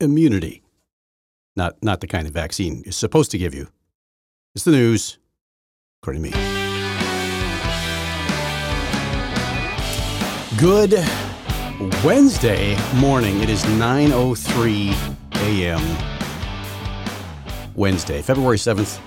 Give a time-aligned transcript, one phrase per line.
[0.00, 0.62] immunity.
[1.56, 3.68] Not, not the kind of vaccine is supposed to give you.
[4.54, 5.18] It's the news,
[6.02, 6.64] according to me.
[10.58, 10.94] Good
[12.04, 13.40] Wednesday morning.
[13.40, 16.14] It is 9.03 a.m.
[17.74, 19.00] Wednesday, February 7th,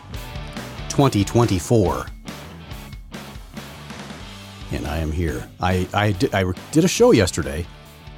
[0.90, 2.06] 2024.
[4.74, 5.48] And I am here.
[5.62, 7.66] I, I, did, I did a show yesterday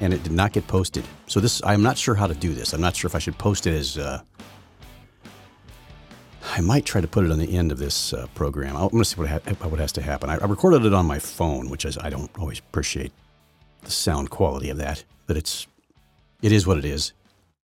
[0.00, 1.04] and it did not get posted.
[1.26, 2.72] So this I'm not sure how to do this.
[2.72, 4.22] I'm not sure if I should post it as uh,
[6.42, 8.76] I might try to put it on the end of this uh, program.
[8.76, 10.30] I'm going to see what, ha- what has to happen.
[10.30, 13.12] I, I, recorded it on my phone, which is I don't always appreciate
[13.82, 15.66] the sound quality of that, but it's
[16.42, 17.12] it is what it is.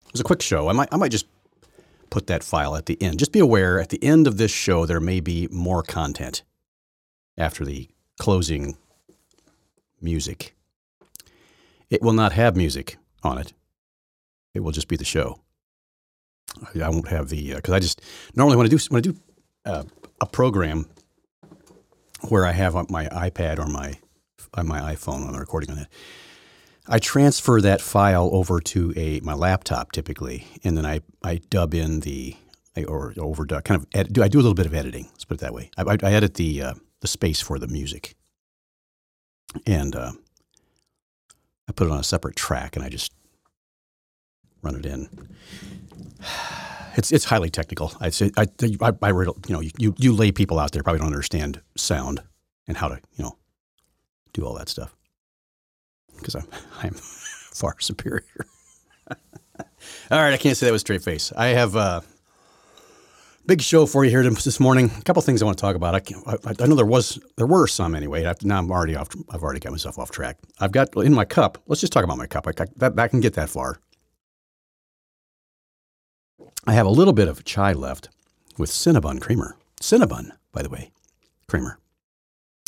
[0.07, 0.67] It was a quick show.
[0.69, 1.27] I might I might just
[2.09, 3.19] put that file at the end.
[3.19, 6.43] Just be aware at the end of this show, there may be more content
[7.37, 8.77] after the closing
[10.01, 10.55] music.
[11.89, 13.53] It will not have music on it,
[14.53, 15.39] it will just be the show.
[16.81, 18.01] I won't have the, because uh, I just
[18.35, 19.15] normally when I do, when I do
[19.65, 19.83] uh,
[20.21, 20.87] a program
[22.29, 23.99] where I have my iPad or my,
[24.63, 25.87] my iPhone on the recording on it,
[26.87, 31.73] I transfer that file over to a my laptop typically, and then I, I dub
[31.73, 32.35] in the
[32.87, 35.05] or overdub kind of edit, do I do a little bit of editing?
[35.11, 35.71] Let's put it that way.
[35.77, 38.15] I, I, I edit the uh, the space for the music,
[39.65, 40.11] and uh,
[41.67, 43.11] I put it on a separate track, and I just
[44.61, 45.09] run it in.
[46.97, 47.91] It's it's highly technical.
[47.99, 48.45] I say I
[48.81, 52.23] I, I you know you you lay people out there probably don't understand sound
[52.67, 53.37] and how to you know
[54.33, 54.95] do all that stuff
[56.17, 56.47] because I'm,
[56.81, 58.45] I'm far superior.
[60.11, 61.31] All right, I can't say that with straight face.
[61.35, 62.03] I have a
[63.45, 64.91] big show for you here this morning.
[64.97, 65.95] A couple things I want to talk about.
[65.95, 66.01] I,
[66.31, 68.23] I, I know there was there were some anyway.
[68.43, 69.09] now I'm already off.
[69.29, 70.37] I've already got myself off track.
[70.59, 71.61] I've got in my cup.
[71.67, 72.47] Let's just talk about my cup.
[72.47, 73.79] I, that, that can get that far.
[76.67, 78.09] I have a little bit of chai left
[78.57, 79.55] with Cinnabon creamer.
[79.81, 80.91] Cinnabon, by the way,
[81.47, 81.77] creamer.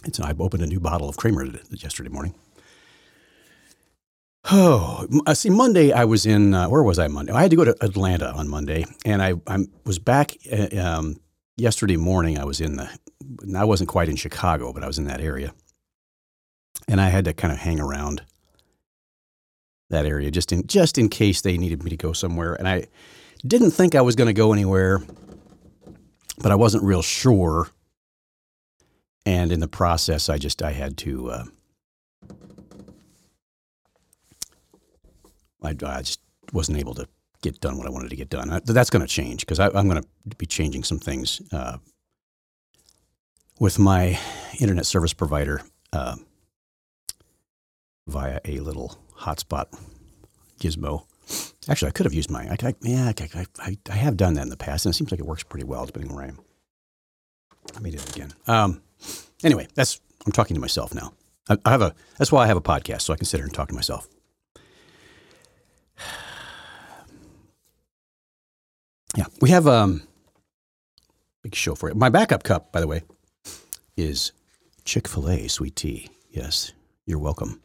[0.05, 2.35] It's I opened a new bottle of creamer yesterday morning.
[4.49, 5.49] Oh, see.
[5.49, 6.53] Monday I was in.
[6.53, 7.33] Uh, where was I Monday?
[7.33, 11.19] I had to go to Atlanta on Monday, and I I was back uh, um,
[11.57, 12.37] yesterday morning.
[12.37, 12.89] I was in the.
[13.57, 15.53] I wasn't quite in Chicago, but I was in that area,
[16.87, 18.21] and I had to kind of hang around
[19.89, 22.53] that area just in just in case they needed me to go somewhere.
[22.53, 22.87] And I
[23.45, 25.01] didn't think I was going to go anywhere,
[26.37, 27.67] but I wasn't real sure.
[29.25, 31.31] And in the process, I just I had to.
[31.31, 31.43] Uh,
[35.61, 36.19] I, I just
[36.53, 37.07] wasn't able to
[37.41, 38.49] get done what I wanted to get done.
[38.49, 41.77] I, that's going to change because I'm going to be changing some things uh,
[43.59, 44.19] with my
[44.59, 45.61] internet service provider
[45.93, 46.15] uh,
[48.07, 49.65] via a little hotspot
[50.59, 51.05] gizmo.
[51.69, 52.43] Actually, I could have used my.
[52.43, 55.11] I, I yeah, I, I, I, have done that in the past, and it seems
[55.11, 56.39] like it works pretty well depending on where I am.
[57.75, 58.33] I made it again.
[58.47, 58.81] Um,
[59.43, 61.11] anyway, that's I'm talking to myself now.
[61.49, 61.93] I, I have a.
[62.17, 64.07] That's why I have a podcast, so I can sit here and talk to myself.
[69.15, 70.03] Yeah, we have um
[71.43, 71.95] big show for you.
[71.95, 73.03] My backup cup, by the way,
[73.95, 74.31] is
[74.83, 76.09] Chick Fil A sweet tea.
[76.29, 76.73] Yes,
[77.05, 77.61] you're welcome.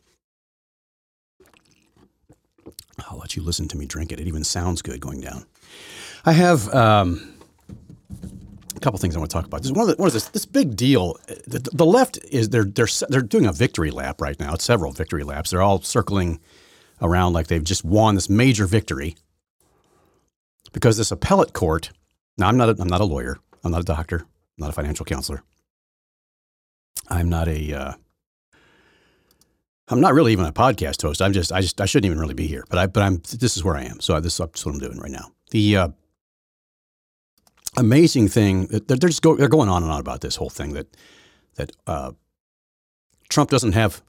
[3.09, 4.21] I'll let you listen to me drink it.
[4.21, 5.45] It even sounds good going down.
[6.25, 7.35] I have um,
[8.77, 9.63] a couple things I want to talk about.
[9.63, 11.17] This one of, the, one this, this big deal.
[11.47, 14.55] The, the, left is they're they're they're doing a victory lap right now.
[14.55, 15.51] It's several victory laps.
[15.51, 16.39] They're all circling
[17.01, 19.17] around like they've just won this major victory
[20.73, 21.91] because this appellate court.
[22.39, 23.39] Now, I'm not a, I'm not a lawyer.
[23.63, 24.19] I'm not a doctor.
[24.19, 25.43] I'm not a financial counselor.
[27.09, 27.75] I'm not a.
[27.75, 27.93] Uh,
[29.89, 31.21] I'm not really even a podcast host.
[31.21, 32.65] I'm just I just I shouldn't even really be here.
[32.71, 34.01] But I but I'm this is where I am.
[34.01, 35.33] So this is what I'm doing right now.
[35.51, 35.89] The uh,
[37.77, 40.73] amazing thing they're, they're just go, they're going on and on about this whole thing
[40.73, 40.97] that
[41.57, 42.13] that uh,
[43.29, 44.03] Trump doesn't have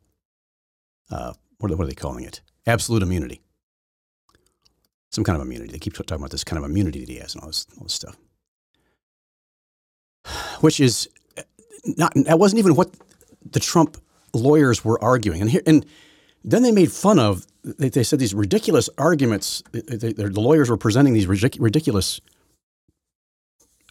[1.11, 2.41] uh, what, what are they calling it?
[2.65, 3.42] Absolute immunity
[5.13, 5.71] some kind of immunity.
[5.71, 7.83] They keep talking about this kind of immunity that he has and all this, all
[7.83, 8.17] this stuff,
[10.61, 11.07] which is
[11.37, 11.43] uh,
[11.97, 12.91] not, that wasn't even what
[13.51, 13.97] the Trump
[14.33, 15.41] lawyers were arguing.
[15.41, 15.85] And here, and
[16.43, 20.77] then they made fun of, they, they said these ridiculous arguments, they, the lawyers were
[20.77, 22.19] presenting these ridiculous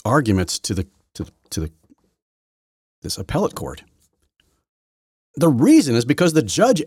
[0.04, 1.72] arguments to the, to, to the,
[3.02, 3.84] this appellate court.
[5.36, 6.82] The reason is because the judge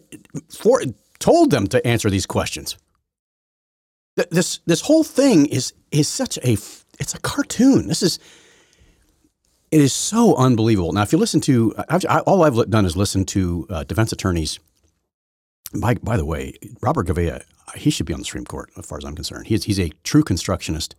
[0.50, 0.82] for,
[1.20, 2.78] told them to answer these questions
[4.16, 6.54] this this whole thing is is such a
[7.00, 7.88] it's a cartoon.
[7.88, 8.20] This is
[9.72, 10.94] it is so unbelievable.
[10.94, 14.12] Now, if you listen to I've, I, all I've done is listen to uh, defense
[14.12, 14.60] attorneys.
[15.74, 17.44] By by the way, Robert Gouveia,
[17.76, 19.48] he should be on the Supreme Court, as far as I'm concerned.
[19.48, 20.96] He's he's a true constructionist.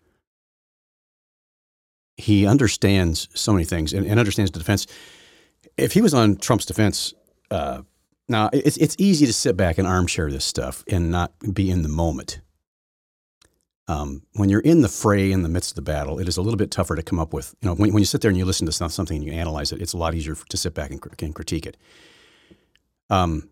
[2.18, 4.86] He understands so many things and, and understands the defense.
[5.76, 7.14] If he was on Trump's defense,
[7.50, 7.82] uh,
[8.28, 11.82] now it's it's easy to sit back and armchair this stuff and not be in
[11.82, 12.40] the moment.
[13.88, 16.42] Um, when you're in the fray in the midst of the battle, it is a
[16.42, 17.54] little bit tougher to come up with.
[17.60, 19.70] You know, when, when you sit there and you listen to something and you analyze
[19.70, 21.76] it, it's a lot easier to sit back and, and critique it.
[23.10, 23.48] Um,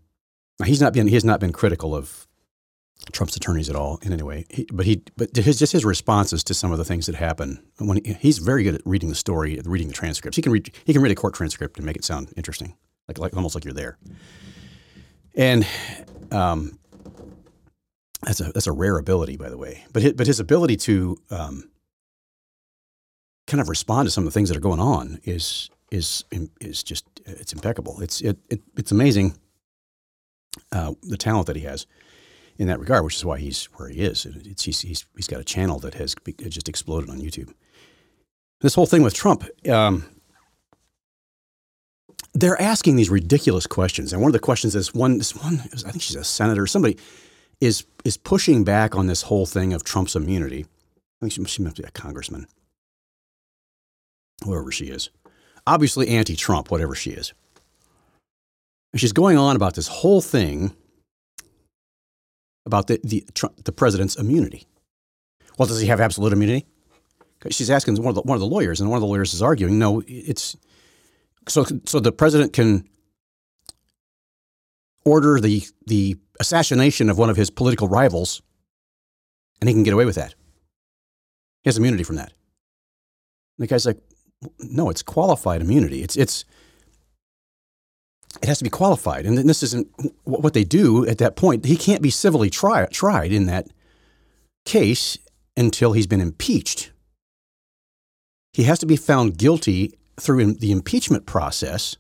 [0.65, 2.27] he's not been he has not been critical of
[3.13, 6.43] Trump's attorneys at all in any way, he, but he but his just his responses
[6.45, 9.15] to some of the things that happen when he, he's very good at reading the
[9.15, 10.37] story, reading the transcripts.
[10.37, 12.75] He can read he can read a court transcript and make it sound interesting,
[13.09, 13.99] like like almost like you're there.
[15.35, 15.67] And
[16.31, 16.79] um,
[18.25, 19.85] that's a that's a rare ability, by the way.
[19.93, 21.71] But his, but his ability to um,
[23.47, 26.25] kind of respond to some of the things that are going on is is
[26.61, 28.01] is just it's impeccable.
[28.01, 29.37] It's it, it it's amazing
[30.73, 31.87] uh, the talent that he has
[32.59, 34.27] in that regard, which is why he's where he is.
[34.27, 36.15] It's, he's, he's, he's got a channel that has
[36.49, 37.53] just exploded on YouTube.
[38.61, 40.05] This whole thing with Trump, um,
[42.33, 45.19] they're asking these ridiculous questions, and one of the questions is one.
[45.19, 46.67] This one, I think she's a senator.
[46.67, 46.97] Somebody
[47.61, 50.67] is is pushing back on this whole thing of Trump's immunity.
[51.23, 52.47] I think she, she must be a congressman,
[54.45, 55.11] whoever she is.
[55.67, 57.33] Obviously anti-Trump, whatever she is.
[58.93, 60.75] And she's going on about this whole thing
[62.67, 63.25] about the the,
[63.65, 64.67] the president's immunity.
[65.59, 66.67] Well, does he have absolute immunity?
[67.51, 69.43] She's asking one of the one of the lawyers, and one of the lawyers is
[69.43, 70.57] arguing, no, it's
[71.47, 72.89] so so the president can
[75.05, 78.43] order the the assassination of one of his political rivals,
[79.61, 80.35] and he can get away with that.
[81.63, 82.33] He has immunity from that.
[83.59, 83.99] And the guy's like,
[84.59, 86.03] no, it's qualified immunity.
[86.03, 86.45] It's it's
[88.43, 89.89] it has to be qualified, and this isn't
[90.25, 91.65] what they do at that point.
[91.65, 93.69] He can't be civilly try, tried in that
[94.65, 95.17] case
[95.57, 96.91] until he's been impeached.
[98.53, 101.97] He has to be found guilty through the impeachment process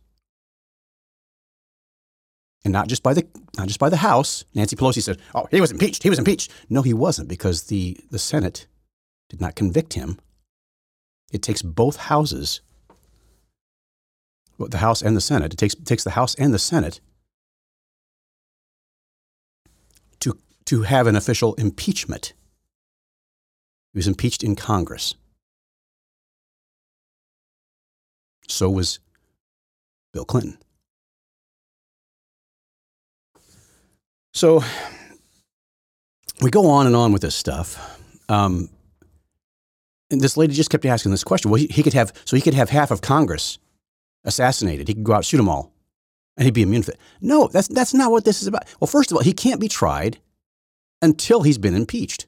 [2.64, 3.26] and not just by the
[3.56, 4.44] not just by the House.
[4.54, 6.02] Nancy Pelosi said, "Oh, he was impeached.
[6.02, 8.66] He was impeached." No, he wasn't because the the Senate
[9.28, 10.18] did not convict him.
[11.30, 12.60] It takes both houses,
[14.58, 15.52] the House and the Senate.
[15.52, 17.00] It takes it takes the House and the Senate
[20.20, 22.32] to to have an official impeachment.
[23.92, 25.14] He was impeached in Congress.
[28.48, 28.98] So was
[30.12, 30.58] Bill Clinton.
[34.34, 34.64] So
[36.40, 38.00] we go on and on with this stuff.
[38.28, 38.68] Um,
[40.10, 41.50] and this lady just kept asking this question.
[41.50, 43.58] Well, he, he, could have, so he could have half of Congress
[44.24, 44.88] assassinated.
[44.88, 45.72] He could go out, shoot them all,
[46.36, 47.00] and he'd be immune from it.
[47.20, 48.64] No, that's, that's not what this is about.
[48.80, 50.18] Well, first of all, he can't be tried
[51.00, 52.26] until he's been impeached.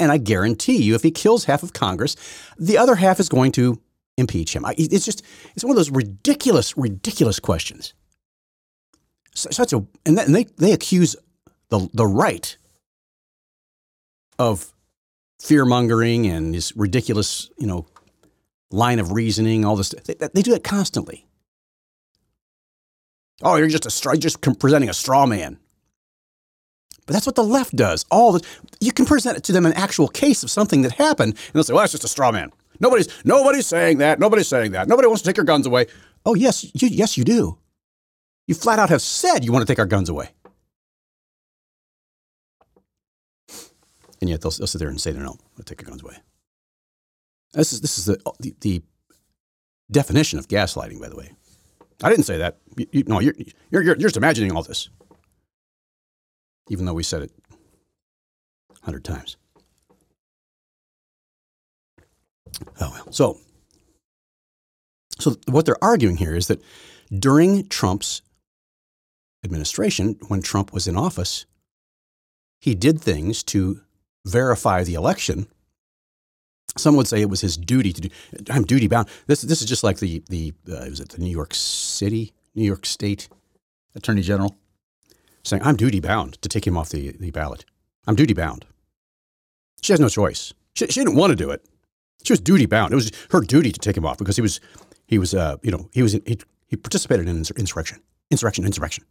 [0.00, 2.16] And I guarantee you, if he kills half of Congress,
[2.58, 3.80] the other half is going to
[4.16, 4.64] impeach him.
[4.76, 5.22] It's just,
[5.54, 7.94] it's one of those ridiculous, ridiculous questions.
[9.34, 11.16] Such a, and, that, and they, they accuse
[11.68, 12.56] the, the right
[14.38, 14.72] of
[15.40, 17.86] fear mongering and this ridiculous, you know,
[18.70, 19.90] line of reasoning, all this.
[19.90, 21.26] They, they do that constantly.
[23.42, 25.58] Oh, you're just a just presenting a straw man.
[27.06, 28.06] But that's what the left does.
[28.10, 28.46] All the,
[28.80, 31.64] you can present it to them an actual case of something that happened, and they'll
[31.64, 34.18] say, "Well, that's just a straw man." Nobody's nobody's saying that.
[34.18, 34.88] Nobody's saying that.
[34.88, 35.86] Nobody wants to take your guns away.
[36.24, 37.58] Oh yes, you, yes you do.
[38.46, 40.30] You flat out have said you want to take our guns away.
[44.20, 46.02] And yet they'll, they'll sit there and say they don't want to take our guns
[46.02, 46.16] away.
[47.52, 48.82] This is this is the, the, the
[49.90, 51.30] definition of gaslighting, by the way.
[52.02, 52.58] I didn't say that.
[52.76, 53.34] You, you, no, you're,
[53.70, 54.88] you're, you're just imagining all this,
[56.68, 57.32] even though we said it
[58.82, 59.36] a hundred times.
[62.80, 63.12] Oh well.
[63.12, 63.38] So,
[65.18, 66.62] so what they're arguing here is that
[67.16, 68.22] during Trump's
[69.44, 71.46] administration, when Trump was in office,
[72.60, 73.80] he did things to
[74.24, 75.46] verify the election.
[76.76, 78.08] Some would say it was his duty to do.
[78.50, 79.08] I'm duty bound.
[79.26, 82.64] This this is just like the the uh, was it the New York City, New
[82.64, 83.28] York State
[83.94, 84.56] Attorney General
[85.44, 87.64] saying I'm duty bound to take him off the, the ballot.
[88.06, 88.64] I'm duty bound.
[89.82, 90.52] She has no choice.
[90.74, 91.64] She, she didn't want to do it.
[92.24, 92.92] She was duty bound.
[92.92, 94.60] It was her duty to take him off because he was,
[95.06, 99.04] he was, uh, you know, he was, he, he participated in insurrection, insurrection, insurrection.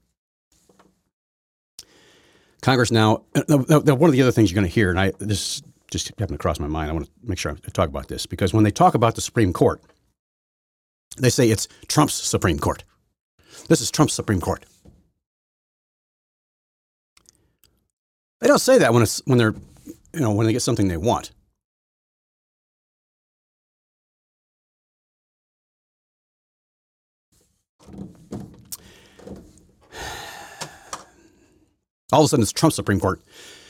[2.63, 5.62] Congress now, uh, one of the other things you're going to hear, and I this
[5.91, 6.89] just happened to cross my mind.
[6.89, 9.22] I want to make sure I talk about this because when they talk about the
[9.22, 9.82] Supreme Court,
[11.17, 12.86] they say it's Trump's Supreme Court.
[13.67, 14.65] This is Trump's Supreme Court.
[18.39, 19.55] They don't say that when it's when they're
[20.13, 21.32] you know when they get something they want.
[32.13, 33.22] All of a sudden, it's Trump Supreme Court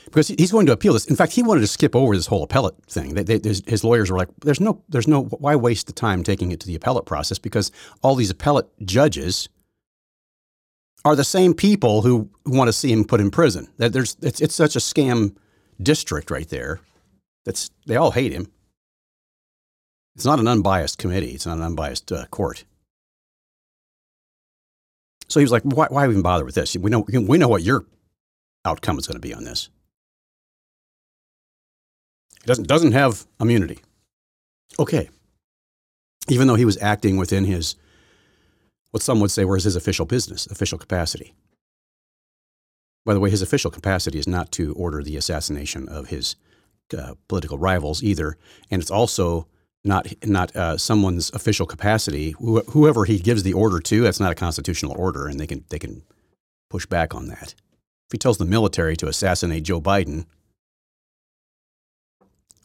[0.06, 1.06] because he's going to appeal this.
[1.06, 3.16] In fact, he wanted to skip over this whole appellate thing.
[3.16, 5.24] They, they, his, lawyers were like, "There's no, there's no.
[5.24, 7.40] Why waste the time taking it to the appellate process?
[7.40, 7.72] Because
[8.02, 9.50] all these appellate judges
[11.06, 13.68] are the same people who, who want to see him put in prison.
[13.78, 15.36] That there's, it's, it's such a scam
[15.82, 16.80] district right there.
[17.46, 18.52] That's they all hate him.
[20.16, 21.32] It's not an unbiased committee.
[21.32, 22.66] It's not an unbiased uh, court.
[25.28, 26.78] So he was like, why, why even bother with this?
[26.78, 27.86] We know, we know what your
[28.66, 29.70] outcome is going to be on this.
[32.42, 33.80] He doesn't, doesn't have immunity.
[34.80, 35.10] Okay.
[36.30, 37.76] Even though he was acting within his,
[38.92, 41.34] what some would say was his official business, official capacity.
[43.06, 46.36] By the way, his official capacity is not to order the assassination of his
[46.98, 48.38] uh, political rivals either.
[48.72, 49.48] And it's also
[49.84, 52.32] not not uh, someone's official capacity.
[52.32, 55.66] Wh- whoever he gives the order to, that's not a constitutional order, and they can
[55.70, 56.04] they can
[56.70, 57.56] push back on that.
[58.08, 60.26] If he tells the military to assassinate Joe Biden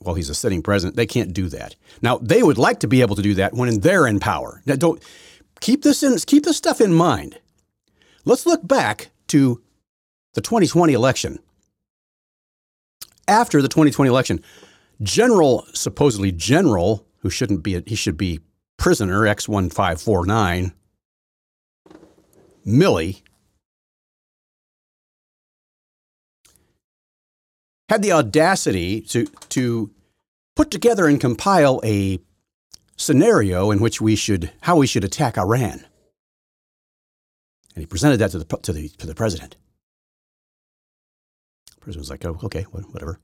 [0.01, 1.75] while he's a sitting president, they can't do that.
[2.03, 4.63] Now they would like to be able to do that when they're in power.
[4.67, 5.03] Now, don't
[5.61, 7.39] keep this in keep this stuff in mind.
[8.25, 9.63] Let's look back to
[10.35, 11.39] the 2020 election.
[13.27, 14.43] After the 2020 election,
[15.03, 18.41] General supposedly General who shouldn't be, he should be
[18.77, 20.73] prisoner X1549,
[22.67, 23.23] Milley,
[27.89, 29.91] had the audacity to, to
[30.55, 32.21] put together and compile a
[32.97, 35.85] scenario in which we should, how we should attack Iran.
[37.75, 39.57] And he presented that to the, to the, to the president.
[41.77, 43.21] The president was like, oh, okay, whatever.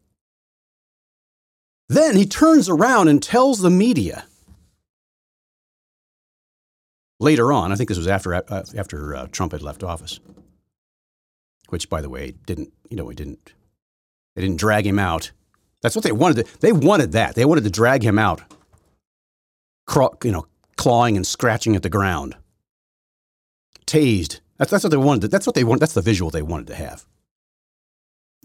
[1.89, 4.25] Then he turns around and tells the media
[7.21, 10.21] later on, I think this was after, uh, after uh, Trump had left office,
[11.69, 13.53] which, by the way, didn't, you know, he didn't,
[14.35, 15.33] they didn't drag him out.
[15.83, 16.47] That's what they wanted.
[16.61, 17.35] They wanted that.
[17.35, 18.43] They wanted to drag him out,
[19.87, 22.37] craw, you know, clawing and scratching at the ground,
[23.87, 24.41] tased.
[24.59, 25.31] That's, that's what they wanted.
[25.31, 25.81] That's what they want.
[25.81, 27.05] That's the visual they wanted to have.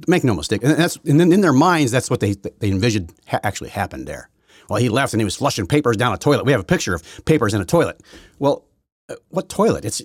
[0.07, 3.13] Make no mistake, and that's and then in their minds, that's what they they envisioned
[3.27, 4.29] ha- actually happened there.
[4.69, 6.45] Well, he left and he was flushing papers down a toilet.
[6.45, 8.01] We have a picture of papers in a toilet.
[8.37, 8.65] Well,
[9.09, 9.83] uh, what toilet?
[9.83, 10.01] It's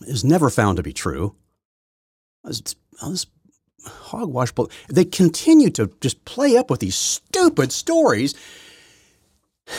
[0.00, 1.34] is never found to be true.
[2.46, 2.74] It's,
[3.08, 3.26] this
[3.84, 4.52] hogwash.
[4.88, 8.34] They continue to just play up with these stupid stories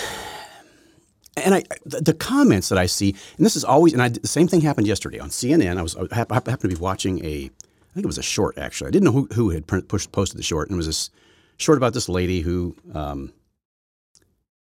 [1.37, 4.47] and I, the comments that I see, and this is always, and I, the same
[4.47, 5.77] thing happened yesterday on CNN.
[5.77, 8.89] I was I happened to be watching a, I think it was a short actually.
[8.89, 11.09] I didn't know who, who had pushed, posted the short, and it was this
[11.57, 13.33] short about this lady who, um,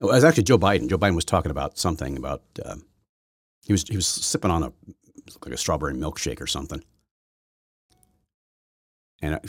[0.00, 0.88] it was actually Joe Biden.
[0.88, 2.76] Joe Biden was talking about something about uh,
[3.64, 4.72] he was he was sipping on a
[5.44, 6.82] like a strawberry milkshake or something,
[9.20, 9.40] and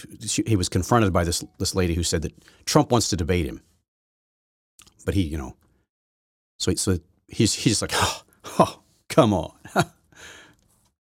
[0.46, 2.34] he was confronted by this this lady who said that
[2.66, 3.62] Trump wants to debate him,
[5.06, 5.56] but he you know
[6.60, 8.22] so, so he's, he's like, oh,
[8.60, 9.52] oh come on.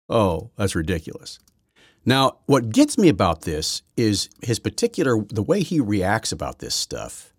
[0.10, 1.40] oh, that's ridiculous.
[2.06, 6.76] Now, what gets me about this is his particular, the way he reacts about this
[6.76, 7.32] stuff.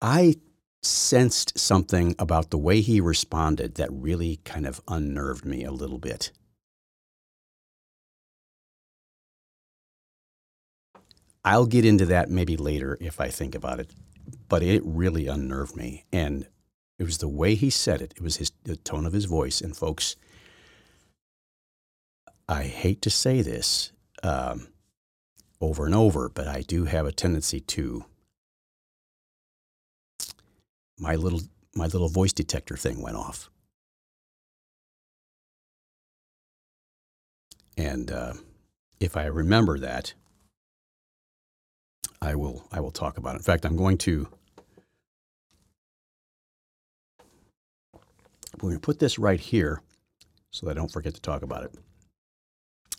[0.00, 0.36] I
[0.82, 5.98] sensed something about the way he responded that really kind of unnerved me a little
[5.98, 6.30] bit.
[11.46, 13.90] I'll get into that maybe later if I think about it,
[14.48, 16.04] but it really unnerved me.
[16.12, 16.48] And
[16.98, 18.14] it was the way he said it.
[18.16, 19.60] It was his the tone of his voice.
[19.60, 20.16] And folks,
[22.48, 23.92] I hate to say this
[24.24, 24.68] um,
[25.60, 28.04] over and over, but I do have a tendency to
[30.98, 31.42] my little
[31.74, 33.50] my little voice detector thing went off,
[37.76, 38.32] and uh,
[39.00, 40.14] if I remember that,
[42.20, 43.38] I will I will talk about it.
[43.38, 44.28] In fact, I'm going to
[48.62, 49.82] We're going to put this right here
[50.50, 51.74] so that I don't forget to talk about it.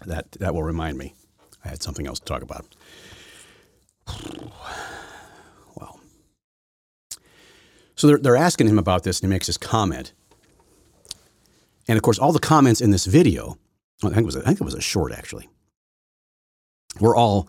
[0.05, 1.15] That, that will remind me.
[1.65, 2.65] I had something else to talk about.
[5.75, 5.99] Well,
[7.95, 10.11] so they're, they're asking him about this, and he makes this comment.
[11.87, 13.59] And of course, all the comments in this video,
[14.03, 15.47] I think it was I think it was a short actually,
[16.99, 17.47] were all,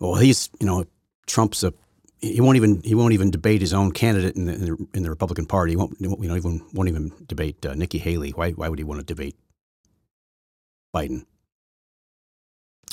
[0.00, 0.84] well, he's you know
[1.26, 1.72] Trump's a
[2.20, 5.02] he won't even he won't even debate his own candidate in the, in the, in
[5.02, 5.72] the Republican Party.
[5.72, 8.30] He won't you know even won't even debate uh, Nikki Haley.
[8.30, 9.36] Why why would he want to debate
[10.94, 11.26] Biden?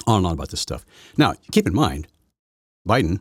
[0.07, 0.85] On and on about this stuff.
[1.17, 2.07] Now, keep in mind,
[2.87, 3.19] Biden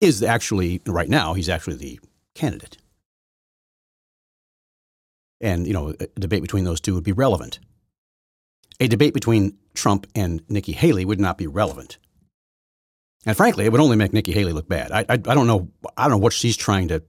[0.00, 2.00] is actually, right now, he's actually the
[2.34, 2.76] candidate.
[5.40, 7.58] And, you know, a debate between those two would be relevant.
[8.80, 11.98] A debate between Trump and Nikki Haley would not be relevant.
[13.26, 14.92] And frankly, it would only make Nikki Haley look bad.
[14.92, 15.68] I, I, I don't know.
[15.96, 17.02] I don't know what she's trying to.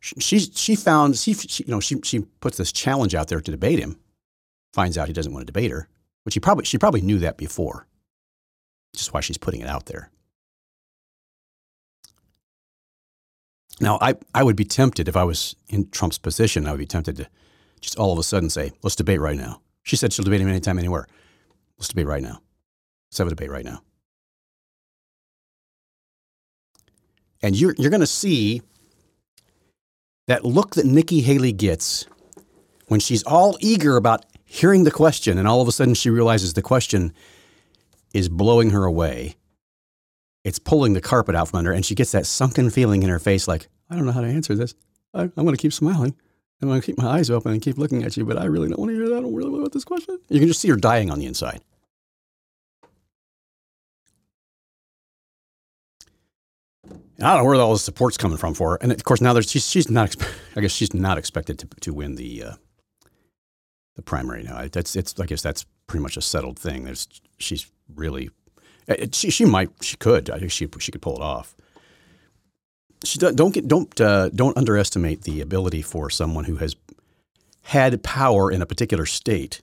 [0.00, 3.50] She she found she, she you know she she puts this challenge out there to
[3.50, 3.98] debate him.
[4.72, 5.88] Finds out he doesn't want to debate her,
[6.24, 7.86] which he probably she probably knew that before.
[8.94, 10.10] Just why she's putting it out there.
[13.80, 16.66] Now, I, I would be tempted if I was in Trump's position.
[16.66, 17.28] I would be tempted to
[17.80, 20.48] just all of a sudden say, "Let's debate right now." She said she'll debate him
[20.48, 21.06] anytime, anywhere.
[21.78, 22.40] Let's debate right now.
[23.10, 23.82] Let's have a debate right now.
[27.44, 28.62] And you're, you're going to see
[30.28, 32.06] that look that Nikki Haley gets
[32.86, 36.54] when she's all eager about hearing the question, and all of a sudden she realizes
[36.54, 37.12] the question
[38.14, 39.36] is blowing her away.
[40.42, 43.18] It's pulling the carpet out from under, and she gets that sunken feeling in her
[43.18, 44.74] face like, I don't know how to answer this.
[45.12, 46.16] I, am going to keep smiling.
[46.62, 48.68] I'm going to keep my eyes open and keep looking at you, but I really
[48.68, 49.18] don't want to hear that.
[49.18, 50.18] I don't really want this question.
[50.30, 51.60] You can just see her dying on the inside.
[57.20, 58.78] I don't know where all the support's coming from for her.
[58.80, 60.16] And of course, now there's she's, she's not.
[60.56, 62.52] I guess she's not expected to to win the uh,
[63.94, 64.66] the primary now.
[64.70, 65.18] That's it's.
[65.20, 66.84] I guess that's pretty much a settled thing.
[66.84, 68.30] There's she's really.
[68.88, 71.54] It, she she might she could I think she she could pull it off.
[73.04, 76.74] She don't get don't uh, don't underestimate the ability for someone who has
[77.62, 79.62] had power in a particular state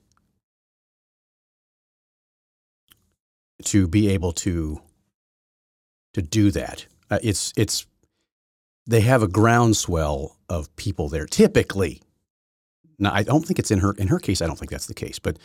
[3.64, 4.80] to be able to
[6.14, 7.86] to do that uh, it's it's
[8.86, 12.00] they have a groundswell of people there typically.
[12.98, 14.40] Now, I don't think it's in her in her case.
[14.40, 15.38] I don't think that's the case, but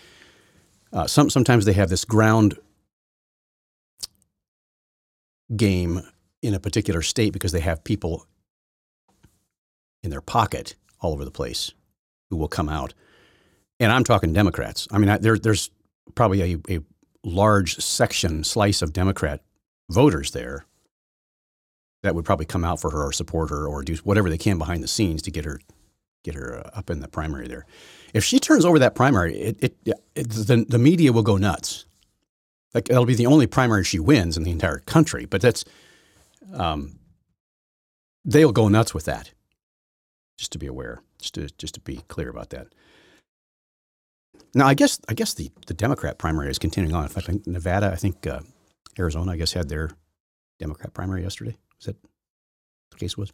[0.93, 2.57] uh, some sometimes they have this ground
[5.55, 6.01] game
[6.41, 8.25] in a particular state because they have people
[10.03, 11.73] in their pocket all over the place
[12.29, 12.93] who will come out.
[13.79, 14.87] And I'm talking Democrats.
[14.91, 15.69] I mean, I, there, there's
[16.15, 16.79] probably a, a
[17.23, 19.41] large section, slice of Democrat
[19.89, 20.66] voters there
[22.07, 24.57] that would probably come out for her or support her or do whatever they can
[24.57, 25.59] behind the scenes to get her
[26.23, 27.65] get her uh, up in the primary there.
[28.13, 29.75] If she turns over that primary, it, it,
[30.15, 31.85] it, the, the media will go nuts.
[32.73, 35.25] Like that'll be the only primary she wins in the entire country.
[35.25, 35.65] But that's
[36.53, 36.99] um,
[38.23, 39.31] they'll go nuts with that.
[40.37, 42.67] Just to be aware, just to just to be clear about that.
[44.53, 47.03] Now, I guess I guess the, the Democrat primary is continuing on.
[47.03, 48.39] I think Nevada, I think uh,
[48.97, 49.91] Arizona, I guess had their
[50.59, 51.57] Democrat primary yesterday.
[51.79, 51.97] Is that
[52.91, 53.31] the case was?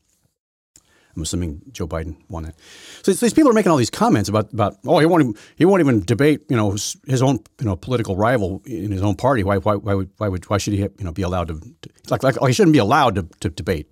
[1.16, 2.56] I'm assuming Joe Biden won it.
[3.04, 5.66] So these people are making all these comments about about oh he won't even, he
[5.66, 9.44] won't even debate you know his own you know political rival in his own party.
[9.44, 11.90] Why why why would why would why should he you know be allowed to, to
[12.10, 13.92] like like oh, he shouldn't be allowed to, to debate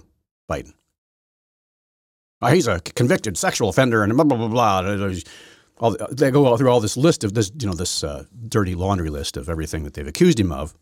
[0.49, 0.73] Biden.
[2.41, 4.47] Oh, he's a convicted sexual offender and blah blah blah
[4.81, 5.11] blah.
[5.79, 9.09] All, they go through all this list of this you know this uh, dirty laundry
[9.09, 10.75] list of everything that they've accused him of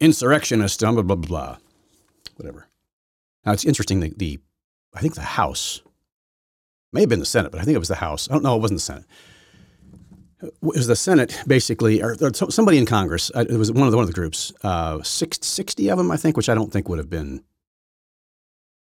[0.00, 1.56] insurrectionist, blah, blah, blah, blah,
[2.36, 2.68] whatever.
[3.44, 4.38] Now, it's interesting that the,
[4.94, 5.82] I think the House,
[6.92, 8.28] may have been the Senate, but I think it was the House.
[8.30, 9.04] I don't know, it wasn't the Senate.
[10.42, 13.30] It was the Senate, basically, or, or somebody in Congress.
[13.34, 14.52] Uh, it was one of the, one of the groups.
[14.62, 17.42] Uh, 60 of them, I think, which I don't think would have been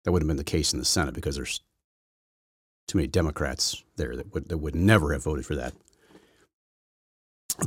[0.06, 1.62] that would have been the case in the Senate because there's
[2.88, 5.74] too many Democrats there that would that would never have voted for that.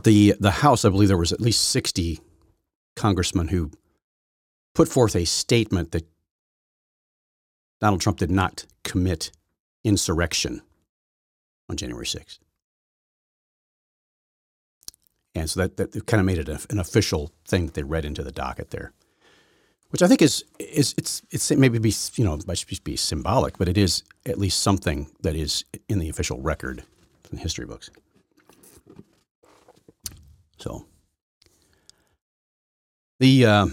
[0.05, 2.21] The the House, I believe, there was at least 60
[2.99, 3.71] congressman who
[4.75, 6.07] put forth a statement that
[7.81, 9.31] Donald Trump did not commit
[9.85, 10.63] insurrection
[11.71, 12.39] on January 6th.
[15.35, 18.05] And so that, that kind of made it a, an official thing that they read
[18.05, 18.93] into the docket there,
[19.91, 23.69] which I think is, is it's, it's maybe be, you know, might be symbolic, but
[23.69, 26.83] it is at least something that is in the official record
[27.31, 27.91] in history books.
[30.59, 30.88] So
[33.19, 33.67] the uh,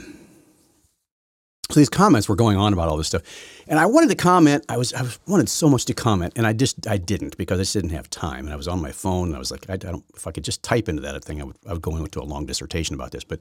[1.69, 3.23] so these comments were going on about all this stuff,
[3.67, 4.65] and I wanted to comment.
[4.69, 7.59] I was I was wanted so much to comment, and I just I didn't because
[7.59, 9.29] I just didn't have time, and I was on my phone.
[9.29, 11.41] And I was like, I, I don't if I could just type into that thing,
[11.41, 13.23] I would I would go into a long dissertation about this.
[13.23, 13.39] But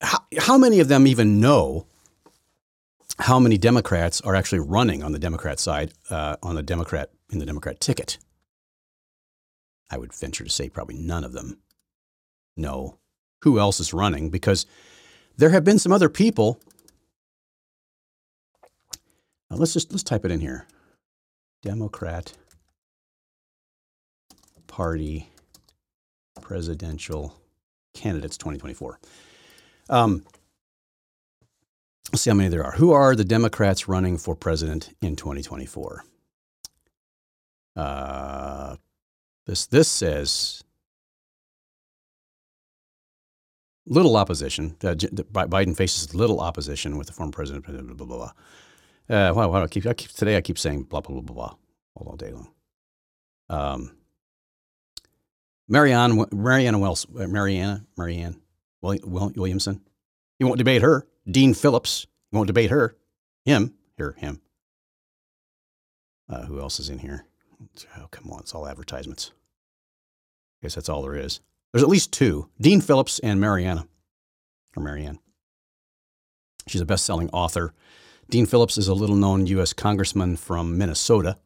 [0.00, 1.86] how, how many of them even know
[3.18, 7.38] how many Democrats are actually running on the Democrat side uh, on the Democrat in
[7.38, 8.18] the Democrat ticket?
[9.90, 11.58] I would venture to say probably none of them
[12.56, 12.98] know
[13.44, 14.64] who else is running because
[15.36, 16.58] there have been some other people.
[19.50, 20.66] Now let's just let's type it in here.
[21.62, 22.32] Democrat
[24.66, 25.28] Party
[26.40, 27.36] presidential
[27.92, 28.98] candidates 2024.
[29.90, 30.24] Um,
[32.10, 32.72] let's see how many there are.
[32.72, 36.02] Who are the Democrats running for president in 2024?
[37.76, 38.76] Uh,
[39.46, 40.64] this this says
[43.86, 44.76] little opposition.
[44.82, 47.66] Uh, Biden faces little opposition with the former president.
[47.66, 48.16] Blah blah blah.
[48.16, 48.32] blah.
[49.06, 50.36] Uh, wow, wow, I keep, I keep today.
[50.36, 51.54] I keep saying blah blah blah blah blah
[51.94, 52.48] all, day long.
[53.48, 53.96] Um,
[55.68, 57.86] Marianne, Marianne Wells, uh, Marianne,
[58.82, 59.80] Williamson.
[60.38, 61.06] He won't debate her.
[61.30, 62.06] Dean Phillips.
[62.30, 62.96] He won't debate her.
[63.44, 63.74] Him.
[63.96, 64.40] Here, him.
[66.28, 67.26] Uh, who else is in here?
[67.98, 68.40] Oh, come on.
[68.40, 69.32] It's all advertisements.
[70.60, 71.40] I guess that's all there is.
[71.74, 73.88] There's at least two Dean Phillips and Mariana,
[74.76, 75.18] or Marianne.
[76.68, 77.74] She's a best selling author.
[78.30, 79.72] Dean Phillips is a little known U.S.
[79.72, 81.36] congressman from Minnesota.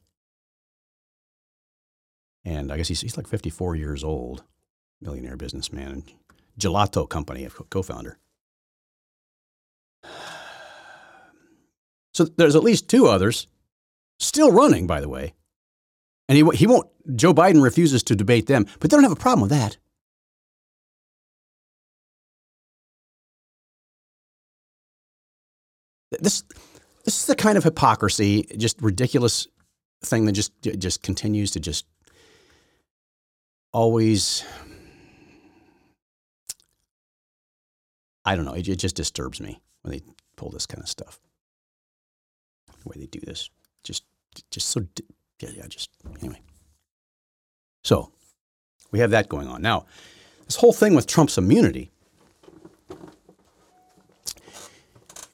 [2.44, 4.44] And I guess he's, he's like 54 years old,
[5.00, 6.12] millionaire businessman, and
[6.60, 8.18] Gelato Company co founder.
[12.12, 13.46] So there's at least two others
[14.18, 15.32] still running, by the way.
[16.28, 16.86] And he, he won't,
[17.16, 19.78] Joe Biden refuses to debate them, but they don't have a problem with that.
[26.18, 26.42] This,
[27.04, 29.46] this is the kind of hypocrisy, just ridiculous
[30.04, 31.86] thing that just, just continues to just
[33.72, 34.44] always
[38.28, 40.02] I don't know, it, it just disturbs me when they
[40.36, 41.18] pull this kind of stuff.
[42.66, 43.48] The way they do this.
[43.82, 44.04] Just
[44.50, 44.86] just so
[45.40, 45.88] yeah, yeah, just
[46.20, 46.42] anyway.
[47.84, 48.12] So,
[48.90, 49.62] we have that going on.
[49.62, 49.86] Now,
[50.44, 51.90] this whole thing with Trump's immunity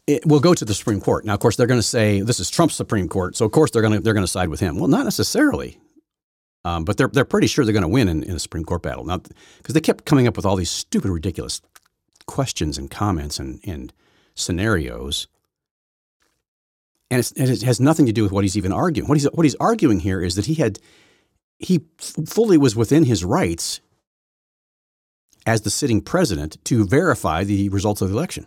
[0.07, 1.25] it will go to the Supreme Court.
[1.25, 3.71] Now, of course, they're going to say this is Trump's Supreme Court, so of course
[3.71, 4.79] they're going to they're going to side with him.
[4.79, 5.79] Well, not necessarily.
[6.65, 8.83] Um, but they're, they're pretty sure they're going to win in, in a Supreme Court
[8.83, 9.05] battle.
[9.05, 9.19] Now,
[9.59, 11.61] because they kept coming up with all these stupid, ridiculous
[12.27, 13.93] questions and comments and, and
[14.35, 15.27] scenarios.
[17.11, 19.09] And it has nothing to do with what he's even arguing.
[19.09, 20.79] What he's, what he's arguing here is that he had,
[21.59, 23.81] he fully was within his rights
[25.47, 28.47] as the sitting president to verify the results of the election.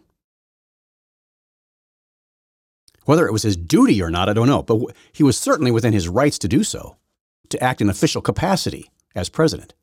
[3.07, 5.93] Whether it was his duty or not, I don't know, but he was certainly within
[5.93, 6.97] his rights to do so
[7.47, 9.73] to act in official capacity as president.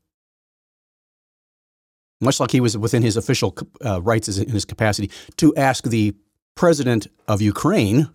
[2.20, 6.14] Much like he was within his official uh, rights in his capacity to ask the
[6.54, 8.10] president of Ukraine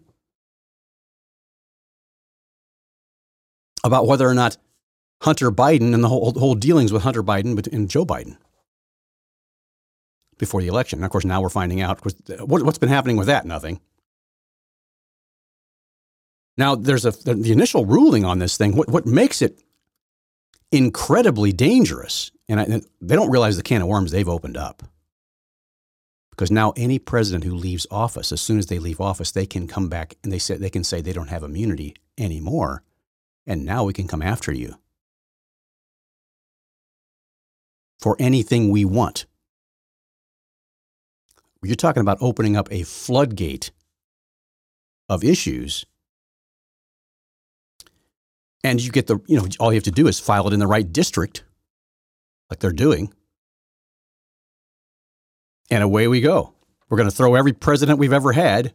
[3.84, 4.58] about whether or not
[5.24, 8.38] Hunter Biden and the whole, whole dealings with Hunter Biden and Joe Biden
[10.38, 11.00] before the election.
[11.00, 12.00] And of course, now we're finding out
[12.46, 13.44] what, what's been happening with that.
[13.44, 13.82] Nothing.
[16.60, 18.76] Now, there's a the initial ruling on this thing.
[18.76, 19.64] What what makes it
[20.74, 22.66] incredibly dangerous, and I,
[23.00, 24.84] they don't realize the can of worms they've opened up.
[26.32, 29.68] Because now any president who leaves office, as soon as they leave office, they can
[29.68, 32.84] come back and they say they can say they don't have immunity anymore,
[33.48, 34.76] and now we can come after you
[38.00, 39.28] for anything we want.
[41.64, 43.72] You're talking about opening up a floodgate
[45.08, 45.86] of issues
[48.64, 50.60] and you get the, you know, all you have to do is file it in
[50.60, 51.44] the right district,
[52.50, 53.14] like they're doing.
[55.72, 56.54] And away we go.
[56.90, 58.74] We're going to throw every president we've ever had.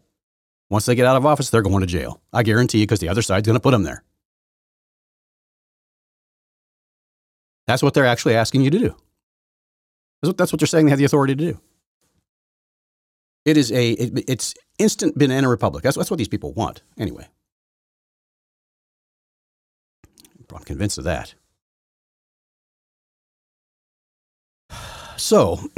[0.71, 2.23] Once they get out of office, they're going to jail.
[2.33, 4.03] I guarantee you, because the other side's going to put them there.
[7.67, 8.97] That's what they're actually asking you to do.
[10.23, 11.61] That's what, that's what they're saying they have the authority to do.
[13.45, 15.83] It is a, it, it's instant banana republic.
[15.83, 17.29] That's, that's what these people want, anyway.
[20.55, 21.35] I'm convinced of that.
[25.17, 25.59] So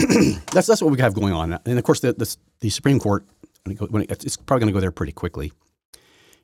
[0.52, 3.24] that's that's what we have going on, and of course the the, the Supreme Court
[3.68, 5.52] it's probably going to go there pretty quickly.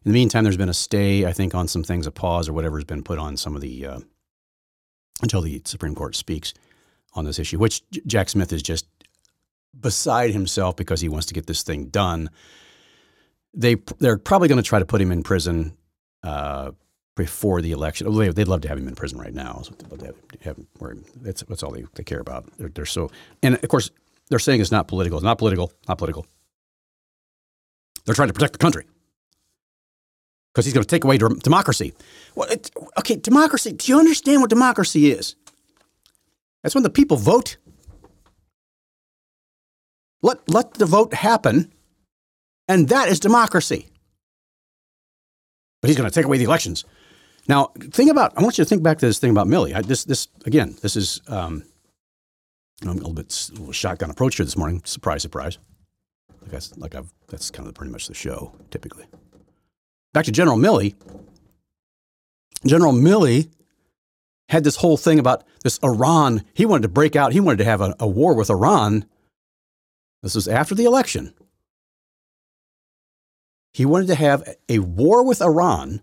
[0.05, 2.53] In the meantime, there's been a stay, I think, on some things, a pause or
[2.53, 4.01] whatever has been put on some of the uh,
[5.23, 6.53] until the Supreme Court speaks
[7.14, 8.87] on this issue, which Jack Smith is just
[9.79, 12.31] beside himself because he wants to get this thing done.
[13.55, 15.77] They they're probably going to try to put him in prison
[16.25, 16.73] uh,
[17.16, 18.07] before the election.
[18.35, 19.62] They'd love to have him in prison right now.
[19.90, 20.11] They
[21.16, 22.46] that's, that's all they, they care about.
[22.57, 23.11] They're, they're so,
[23.42, 23.90] and of course,
[24.29, 25.18] they're saying it's not political.
[25.18, 25.72] It's not political.
[25.88, 26.27] Not political.
[28.05, 28.87] They're trying to protect the country
[30.53, 31.92] because he's going to take away democracy.
[32.35, 33.72] Well, it, okay, democracy.
[33.72, 35.37] Do you understand what democracy is?
[36.62, 37.57] That's when the people vote.
[40.22, 41.72] Let let the vote happen,
[42.68, 43.88] and that is democracy.
[45.81, 46.85] But he's going to take away the elections.
[47.48, 48.37] Now, think about.
[48.37, 49.74] I want you to think back to this thing about Milley.
[49.74, 50.76] I, this, this again.
[50.81, 51.64] This is um,
[52.83, 54.83] I'm a little bit a little shotgun approach here this morning.
[54.85, 55.59] Surprise, surprise.
[56.40, 59.05] Like, that's, like I've, that's kind of pretty much the show, typically.
[60.12, 60.94] Back to General Milley.
[62.66, 63.48] General Milley
[64.48, 66.44] had this whole thing about this Iran.
[66.55, 69.05] He wanted to break out, he wanted to have a, a war with Iran.
[70.22, 71.35] This was after the election.
[73.72, 76.02] He wanted to have a war with Iran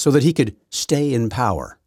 [0.00, 1.78] so that he could stay in power.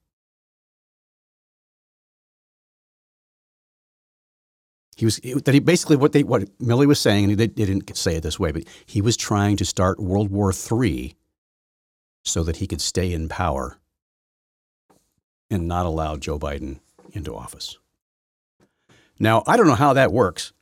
[4.95, 7.97] He was that he basically what they what Milley was saying, and he, they didn't
[7.97, 11.15] say it this way, but he was trying to start World War III
[12.23, 13.79] so that he could stay in power
[15.49, 16.81] and not allow Joe Biden
[17.13, 17.79] into office.
[19.17, 20.53] Now, I don't know how that works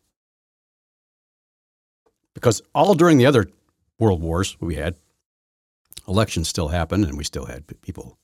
[2.33, 3.47] because all during the other
[3.99, 4.95] world wars we had,
[6.11, 8.17] elections still happened and we still had people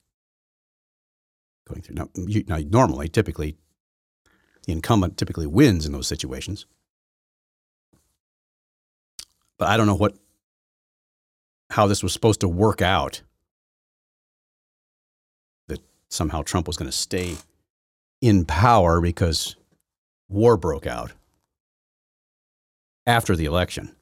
[1.67, 1.95] going through.
[1.95, 3.55] Now, you, now normally, typically,
[4.65, 6.65] the incumbent typically wins in those situations.
[9.57, 10.15] But I don't know what
[11.69, 13.21] how this was supposed to work out.
[15.67, 17.35] That somehow Trump was going to stay
[18.21, 19.55] in power because
[20.29, 21.13] war broke out
[23.05, 23.96] after the election.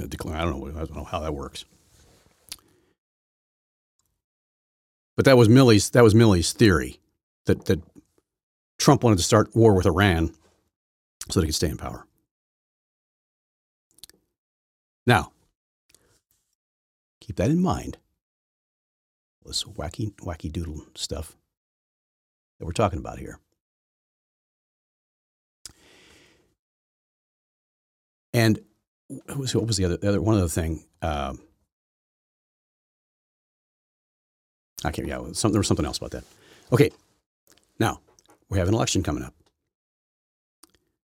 [0.00, 0.06] I
[0.44, 0.80] don't know.
[0.80, 1.64] I don't know how that works.
[5.16, 5.90] But that was Milley's.
[5.90, 6.98] that was Milley's theory
[7.46, 7.80] that that
[8.78, 10.34] Trump wanted to start war with Iran
[11.28, 12.06] so that he could stay in power.
[15.06, 15.32] Now,
[17.20, 17.98] keep that in mind.
[19.44, 21.36] This wacky wacky doodle stuff
[22.58, 23.38] that we're talking about here.
[28.32, 28.60] And
[29.26, 30.84] what was, what was the other, the other one other thing?
[31.00, 31.40] Um,
[34.84, 35.06] I can't.
[35.08, 36.24] Yeah, some, there was something else about that.
[36.72, 36.90] Okay,
[37.78, 38.00] now
[38.48, 39.34] we have an election coming up.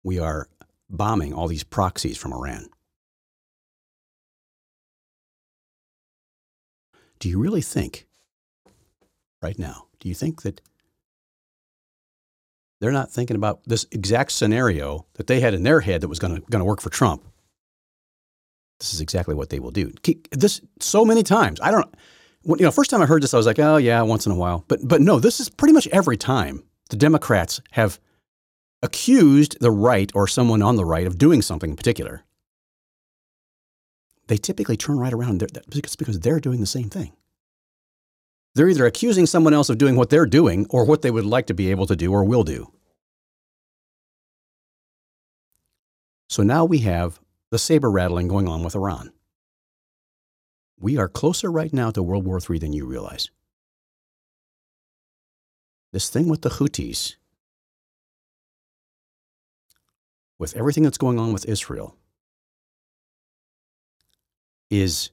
[0.03, 0.47] We are
[0.89, 2.67] bombing all these proxies from Iran.
[7.19, 8.07] Do you really think,
[9.41, 10.59] right now, do you think that
[12.79, 16.17] they're not thinking about this exact scenario that they had in their head that was
[16.17, 17.23] going to work for Trump?
[18.81, 19.93] This is exactly what they will do.
[20.31, 21.61] This so many times.
[21.61, 21.85] I don't
[22.43, 24.35] you know, first time I heard this, I was like, oh yeah, once in a
[24.35, 24.65] while.
[24.67, 27.99] But but no, this is pretty much every time the Democrats have
[28.81, 32.23] accused the right or someone on the right of doing something in particular.
[34.27, 37.13] They typically turn right around because because they're doing the same thing.
[38.55, 41.45] They're either accusing someone else of doing what they're doing or what they would like
[41.47, 42.73] to be able to do or will do.
[46.27, 47.19] So now we have
[47.51, 49.11] the saber rattling going on with Iran.
[50.79, 53.29] We are closer right now to World War III than you realize.
[55.91, 57.15] This thing with the Houthis,
[60.39, 61.97] with everything that's going on with Israel,
[64.69, 65.11] is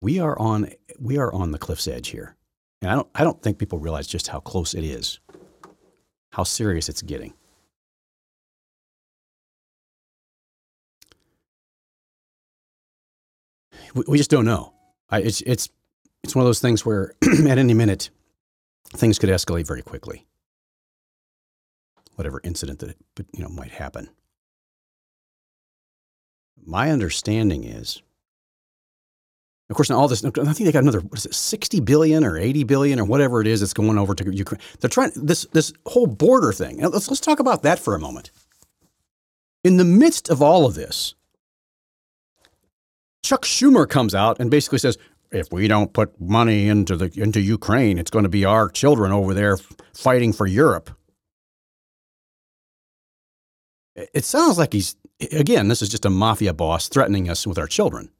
[0.00, 2.36] we are on we are on the cliff's edge here.
[2.80, 5.18] And I don't I don't think people realize just how close it is,
[6.30, 7.34] how serious it's getting.
[13.94, 14.72] We, just don't know.
[15.10, 15.68] I, it's it's
[16.22, 17.14] it's one of those things where
[17.48, 18.10] at any minute
[18.94, 20.26] things could escalate very quickly.
[22.16, 22.96] Whatever incident that
[23.32, 24.08] you know might happen.
[26.64, 28.02] My understanding is,
[29.70, 30.24] of course, now all this.
[30.24, 33.40] I think they got another what is it, sixty billion or eighty billion or whatever
[33.40, 34.60] it is that's going over to Ukraine.
[34.80, 36.80] They're trying this this whole border thing.
[36.80, 38.30] Let's let's talk about that for a moment.
[39.64, 41.14] In the midst of all of this,
[43.22, 44.96] Chuck Schumer comes out and basically says,
[45.30, 49.12] if we don't put money into the into Ukraine, it's going to be our children
[49.12, 49.58] over there
[49.92, 50.90] fighting for Europe.
[53.94, 54.96] It sounds like he's
[55.32, 58.10] again, this is just a mafia boss threatening us with our children.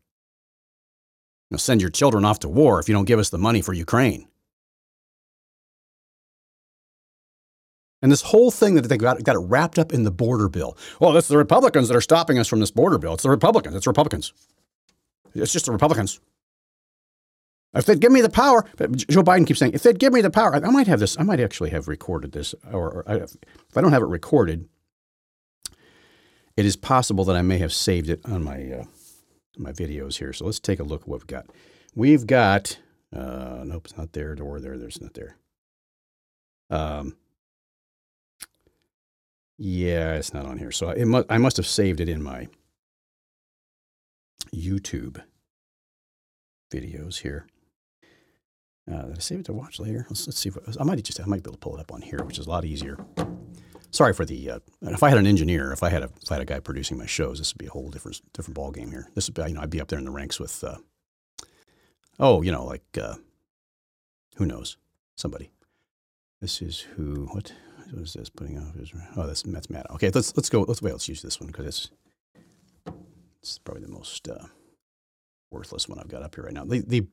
[1.50, 3.72] Know, send your children off to war if you don't give us the money for
[3.72, 4.28] Ukraine.
[8.02, 10.76] And this whole thing that they got, got it wrapped up in the border bill.
[11.00, 13.14] Well, it's the Republicans that are stopping us from this border bill.
[13.14, 13.74] It's the Republicans.
[13.74, 14.32] It's Republicans.
[15.34, 16.20] It's just the Republicans.
[17.74, 20.30] If they'd give me the power, Joe Biden keeps saying, if they'd give me the
[20.30, 21.18] power, I might have this.
[21.18, 23.36] I might actually have recorded this, or, or I, if
[23.76, 24.68] I don't have it recorded,
[26.56, 28.84] it is possible that I may have saved it on my uh,
[29.58, 30.32] my videos here.
[30.32, 31.46] So let's take a look at what we've got.
[31.94, 32.78] We've got
[33.14, 34.34] uh, nope, it's not there.
[34.34, 34.78] Door there.
[34.78, 35.36] There's not there.
[36.70, 37.16] Um,
[39.56, 40.72] yeah, it's not on here.
[40.72, 42.48] So it mu- I must have saved it in my
[44.52, 45.22] YouTube.
[46.70, 47.46] videos here.
[48.90, 50.06] Uh, did I save it to watch later?
[50.08, 50.48] Let's, let's see.
[50.48, 52.38] If, I might just I might be able to pull it up on here, which
[52.38, 52.98] is a lot easier.
[53.90, 54.50] Sorry for the.
[54.50, 56.60] Uh, if I had an engineer, if I had a if I had a guy
[56.60, 59.08] producing my shows, this would be a whole different different ball game here.
[59.14, 60.62] This would be you know I'd be up there in the ranks with.
[60.64, 60.78] Uh,
[62.18, 63.16] oh, you know like uh,
[64.36, 64.78] who knows
[65.16, 65.50] somebody.
[66.40, 67.52] This is who what
[67.90, 69.90] what is this putting off his oh that's that's Matt.
[69.92, 70.62] Okay, let's let's go.
[70.62, 70.92] Let's wait.
[70.92, 71.90] Let's use this one because it's
[73.50, 74.46] it's probably the most uh,
[75.50, 76.64] worthless one I've got up here right now.
[76.64, 77.06] The the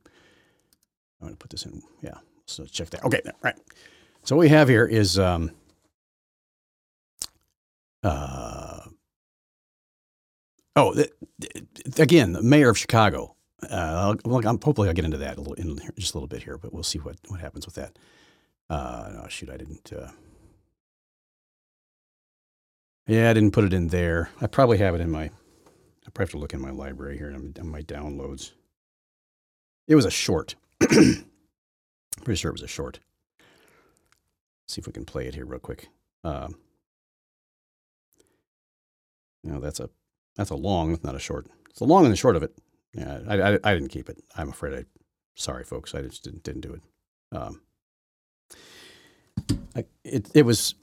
[1.22, 1.82] I'm going to put this in.
[2.02, 2.18] Yeah.
[2.46, 3.04] So check that.
[3.06, 3.22] Okay.
[3.42, 3.56] Right.
[4.24, 5.52] So what we have here is, um,
[8.04, 8.82] uh,
[10.76, 13.36] oh, th- th- again, the mayor of Chicago.
[13.70, 16.58] Uh, I'm, hopefully I'll get into that a little, in just a little bit here,
[16.58, 17.98] but we'll see what, what happens with that.
[18.70, 19.94] Uh, oh, shoot, I didn't.
[19.94, 20.12] Uh,
[23.08, 24.30] yeah, I didn't put it in there.
[24.42, 25.30] I probably have it in my.
[26.16, 28.54] Probably have to look in my library here and my downloads.
[29.86, 30.56] It was a short.
[30.80, 31.26] Pretty
[32.36, 33.00] sure it was a short.
[33.40, 35.90] Let's see if we can play it here real quick.
[36.24, 36.56] Um,
[39.44, 39.90] no, that's a
[40.38, 41.48] that's a long, not a short.
[41.70, 42.56] It's the long and the short of it.
[42.94, 44.24] Yeah, I, I, I didn't keep it.
[44.38, 44.86] I'm afraid I.
[45.36, 45.94] Sorry, folks.
[45.94, 46.82] I just didn't didn't do it.
[47.38, 47.62] Um,
[49.76, 50.76] I, it it was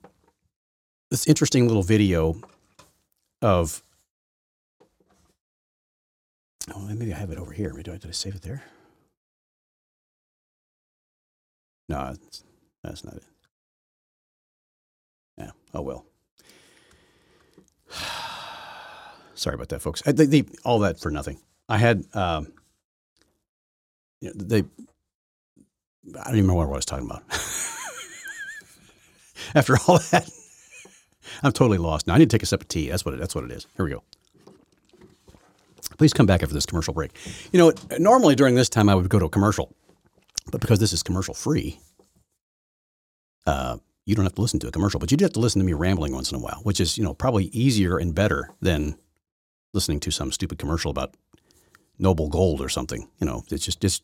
[1.10, 2.36] this interesting little video
[3.40, 3.82] of.
[6.74, 7.70] Oh, maybe I have it over here.
[7.70, 8.62] Maybe did I save it there?
[11.88, 12.14] No,
[12.82, 13.24] that's not it.
[15.38, 15.50] Yeah.
[15.74, 16.06] Oh well.
[19.34, 20.02] Sorry about that, folks.
[20.06, 21.40] I, they, all that for nothing.
[21.68, 22.52] I had, um,
[24.20, 24.58] you know, they.
[24.58, 27.22] I don't even remember what I was talking about.
[29.54, 30.30] After all that,
[31.42, 32.06] I'm totally lost.
[32.06, 32.90] Now I need to take a sip of tea.
[32.90, 33.66] That's what it, that's what it is.
[33.76, 34.02] Here we go.
[36.02, 37.12] Please come back after this commercial break.
[37.52, 39.72] You know, normally during this time I would go to a commercial
[40.50, 41.78] but because this is commercial free,
[43.46, 45.60] uh, you don't have to listen to a commercial, but you do have to listen
[45.60, 48.50] to me rambling once in a while, which is, you know, probably easier and better
[48.60, 48.96] than
[49.74, 51.14] listening to some stupid commercial about
[52.00, 53.08] noble gold or something.
[53.20, 54.02] You know, it's just, just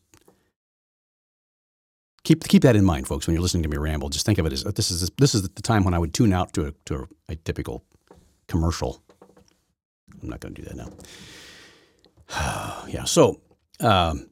[2.23, 4.07] keep, keep that in mind, folks, when you're listening to me ramble.
[4.07, 6.31] Just think of it as this is, this is the time when I would tune
[6.31, 7.83] out to a, to a, a typical
[8.47, 9.03] commercial.
[10.21, 10.87] I'm not going to do that now.
[12.87, 13.03] yeah.
[13.05, 13.41] So,
[13.79, 14.29] um,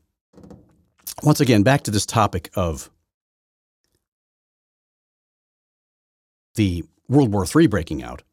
[1.24, 2.90] once again, back to this topic of
[6.56, 8.24] the World War III breaking out.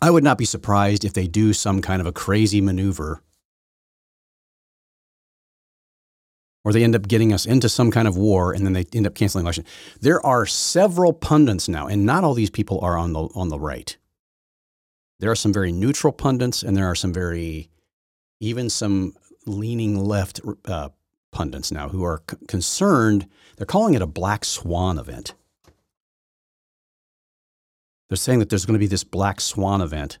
[0.00, 3.22] I would not be surprised if they do some kind of a crazy maneuver
[6.64, 9.06] or they end up getting us into some kind of war and then they end
[9.06, 9.64] up canceling election.
[10.00, 13.58] There are several pundits now, and not all these people are on the on the
[13.58, 13.96] right.
[15.22, 17.70] There are some very neutral pundits, and there are some very
[18.40, 19.14] even some
[19.46, 20.88] leaning left uh,
[21.30, 23.28] pundits now who are c- concerned.
[23.56, 25.34] They're calling it a black swan event.
[28.08, 30.18] They're saying that there's going to be this black swan event.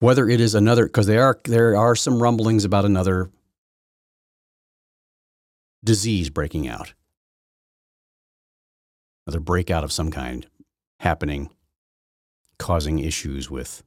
[0.00, 3.30] Whether it is another, because there are there are some rumblings about another
[5.84, 6.94] disease breaking out,
[9.28, 10.48] another breakout of some kind
[10.98, 11.50] happening,
[12.60, 13.82] causing issues with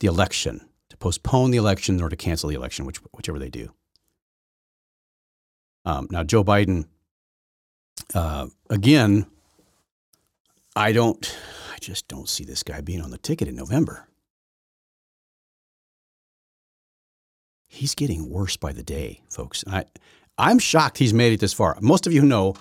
[0.00, 3.72] the election to postpone the election or to cancel the election, which, whichever they do.
[5.84, 6.86] Um, now, Joe Biden,
[8.14, 9.26] uh, again,
[10.74, 11.38] I don't,
[11.72, 14.08] I just don't see this guy being on the ticket in November.
[17.68, 19.62] He's getting worse by the day, folks.
[19.66, 19.84] I,
[20.38, 21.76] I'm shocked he's made it this far.
[21.80, 22.54] Most of you know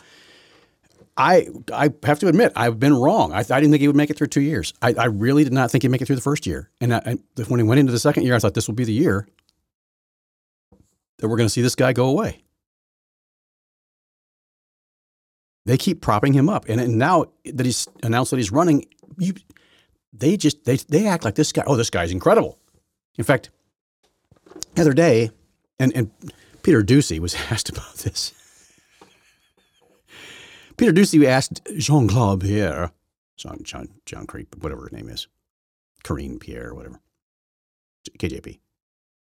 [1.17, 3.31] I I have to admit I've been wrong.
[3.31, 4.73] I, I didn't think he would make it through two years.
[4.81, 6.69] I, I really did not think he'd make it through the first year.
[6.81, 8.93] And I, when he went into the second year, I thought this will be the
[8.93, 9.27] year
[11.19, 12.41] that we're going to see this guy go away.
[15.65, 18.85] They keep propping him up, and, and now that he's announced that he's running,
[19.17, 19.33] you,
[20.13, 21.63] they just they they act like this guy.
[21.65, 22.59] Oh, this guy's incredible.
[23.17, 23.49] In fact,
[24.75, 25.31] the other day,
[25.79, 26.11] and and
[26.61, 28.33] Peter Doocy was asked about this.
[30.77, 32.91] Peter Doocy asked Jean Claude Pierre,
[33.37, 35.27] Jean, Jean, John Creep, whatever his name is,
[36.03, 36.99] Karine Pierre, whatever,
[38.19, 38.59] KJP,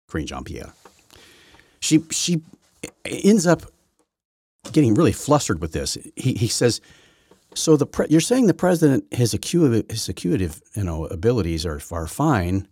[0.10, 0.74] Karine Jean Pierre.
[1.80, 2.42] She, she
[3.06, 3.64] ends up
[4.72, 5.98] getting really flustered with this.
[6.16, 6.82] He, he says,
[7.54, 11.80] so the pre- you're saying the president his acutive his acutive you know abilities are
[11.92, 12.68] are fine,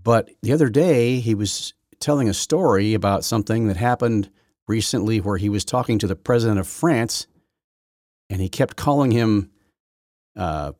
[0.00, 4.30] but the other day he was telling a story about something that happened
[4.68, 7.26] recently where he was talking to the president of France
[8.30, 9.50] and he kept calling him,
[10.36, 10.72] uh,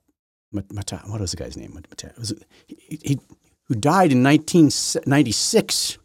[0.53, 1.78] what was the guy's name?
[2.16, 3.20] Was it, he, he,
[3.64, 5.98] who died in 1996.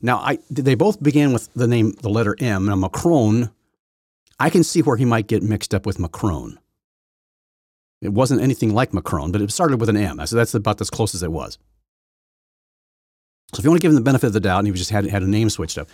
[0.00, 2.66] Now, I, they both began with the name, the letter M.
[2.66, 3.50] Now, Macron,
[4.38, 6.58] I can see where he might get mixed up with Macron.
[8.00, 10.24] It wasn't anything like Macron, but it started with an M.
[10.26, 11.56] So that's about as close as it was.
[13.54, 14.90] So if you want to give him the benefit of the doubt, and he just
[14.90, 15.88] had, had a name switched up.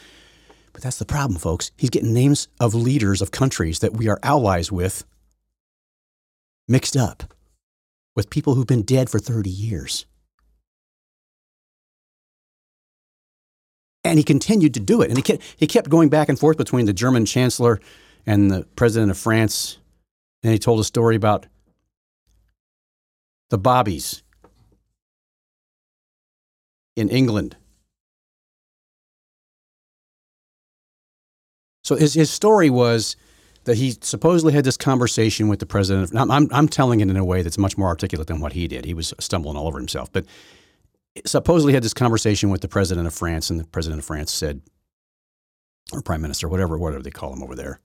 [0.79, 1.73] But that's the problem, folks.
[1.77, 5.05] He's getting names of leaders of countries that we are allies with
[6.69, 7.35] mixed up
[8.15, 10.07] with people who've been dead for 30 years.
[14.05, 15.09] And he continued to do it.
[15.09, 17.81] And he kept, he kept going back and forth between the German chancellor
[18.25, 19.79] and the president of France.
[20.45, 21.47] And he told a story about
[23.51, 24.23] the Bobbies
[26.95, 27.57] in England.
[31.89, 33.17] So his, his story was
[33.65, 36.15] that he supposedly had this conversation with the president.
[36.15, 38.69] I'm, I'm, I'm telling it in a way that's much more articulate than what he
[38.69, 38.85] did.
[38.85, 40.13] He was stumbling all over himself.
[40.13, 40.27] But
[41.25, 44.61] supposedly had this conversation with the president of France, and the president of France said,
[45.91, 47.81] or prime minister, whatever, whatever they call him over there,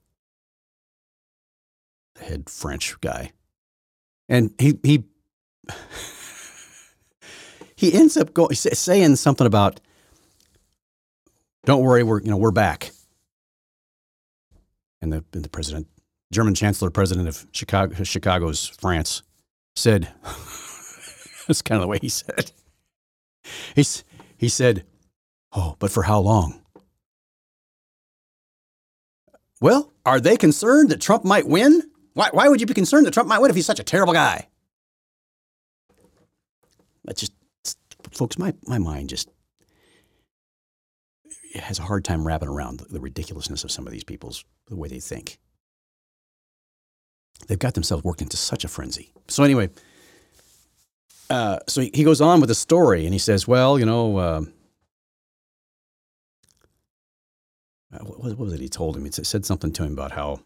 [2.16, 3.32] the head French guy,
[4.28, 5.06] and he he
[7.78, 9.80] he ends up going saying something about,
[11.64, 12.92] "Don't worry, we're you know we're back."
[15.04, 15.88] And the and the president,
[16.32, 19.22] German chancellor, president of Chicago, Chicago's France,
[19.76, 20.08] said,
[21.48, 22.54] "That's kind of the way he said."
[23.76, 24.06] He's,
[24.38, 24.86] he said,
[25.52, 26.62] "Oh, but for how long?"
[29.60, 31.84] Well, are they concerned that Trump might win?
[32.14, 34.14] Why, why would you be concerned that Trump might win if he's such a terrible
[34.14, 34.48] guy?
[37.04, 37.34] That just,
[38.12, 39.30] folks, my, my mind just
[41.62, 44.88] has a hard time wrapping around the ridiculousness of some of these people's, the way
[44.88, 45.38] they think.
[47.48, 49.12] They've got themselves worked into such a frenzy.
[49.28, 49.70] So, anyway,
[51.30, 54.42] uh, so he goes on with the story and he says, well, you know, uh,
[58.02, 59.06] what, what, was it he told him?
[59.06, 60.40] He said something to him about how,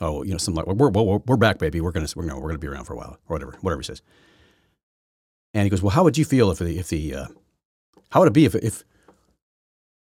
[0.00, 1.80] oh, you know, something like, we're, we're, we're back, baby.
[1.80, 3.80] We're going to, we're, we're going to be around for a while or whatever, whatever
[3.80, 4.02] he says.
[5.54, 7.26] And he goes, well, how would you feel if the, if the, uh,
[8.10, 8.84] how would it be if, if,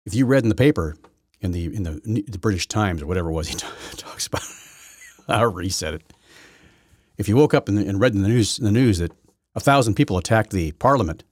[0.05, 0.95] if you read in the paper
[1.41, 4.43] in the, in the, the British Times or whatever it was he t- talks about,
[5.27, 6.13] however he said it,
[7.17, 9.11] if you woke up and, and read in the news, in the news that
[9.55, 11.23] a thousand people attacked the parliament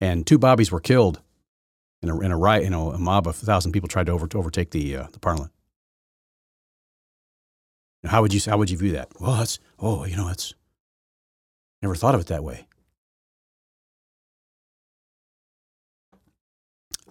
[0.00, 1.20] and two bobbies were killed
[2.02, 4.12] in a, in a riot, you know, a mob of a thousand people tried to,
[4.12, 5.50] over, to overtake the, uh, the parliament.
[8.06, 9.08] How would you how would you view that?
[9.18, 10.52] Well, that's oh, you know, that's
[11.80, 12.66] never thought of it that way.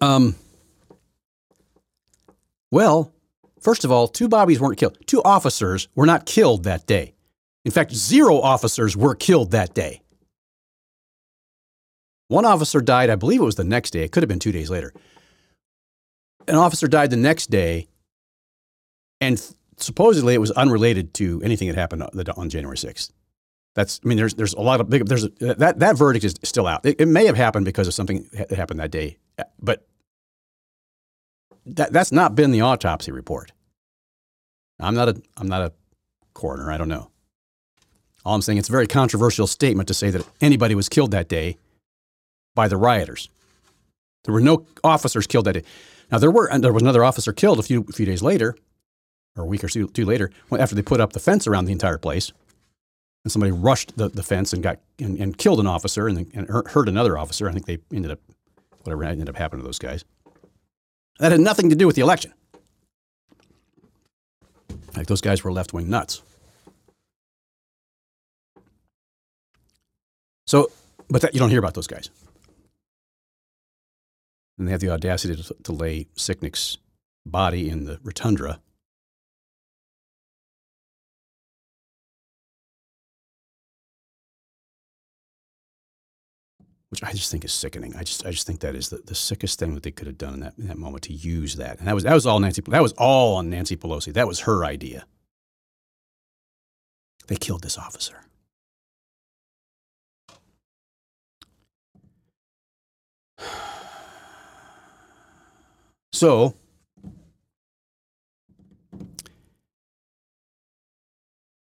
[0.03, 0.35] Um.
[2.71, 3.13] Well,
[3.63, 4.97] First of all, two Bobbies weren't killed.
[5.07, 7.13] Two officers were not killed that day.
[7.63, 10.01] In fact, zero officers were killed that day.
[12.27, 14.03] One officer died, I believe it was the next day.
[14.03, 14.93] It could have been two days later.
[16.45, 17.87] An officer died the next day,
[19.21, 19.41] and
[19.77, 22.03] supposedly it was unrelated to anything that happened
[22.35, 23.11] on January 6th.
[23.75, 26.35] That's, I mean, there's, there's a lot of big, there's a, that, that verdict is
[26.43, 26.85] still out.
[26.85, 29.19] It, it may have happened because of something that happened that day,
[29.61, 29.87] but
[31.65, 33.51] that, that's not been the autopsy report.
[34.79, 35.71] I'm not a I'm not a
[36.33, 36.71] coroner.
[36.71, 37.09] I don't know.
[38.25, 41.27] All I'm saying it's a very controversial statement to say that anybody was killed that
[41.27, 41.57] day
[42.55, 43.29] by the rioters.
[44.23, 45.63] There were no officers killed that day.
[46.11, 48.55] Now there were there was another officer killed a few a few days later,
[49.35, 51.71] or a week or two, two later, after they put up the fence around the
[51.71, 52.31] entire place,
[53.23, 56.49] and somebody rushed the, the fence and got and, and killed an officer and, and
[56.49, 57.49] hurt another officer.
[57.49, 58.19] I think they ended up
[58.83, 60.05] whatever ended up happening to those guys.
[61.19, 62.33] That had nothing to do with the election.
[64.95, 66.21] Like those guys were left wing nuts.
[70.45, 70.71] So,
[71.09, 72.09] but that, you don't hear about those guys.
[74.57, 76.77] And they have the audacity to, to lay Sicknick's
[77.25, 78.59] body in the rotunda
[86.93, 87.95] which I just think is sickening.
[87.95, 90.17] I just I just think that is the, the sickest thing that they could have
[90.17, 91.79] done in that in that moment to use that.
[91.79, 94.13] And that was that was all Nancy that was all on Nancy Pelosi.
[94.13, 95.07] That was her idea.
[97.27, 98.21] They killed this officer.
[106.15, 106.53] So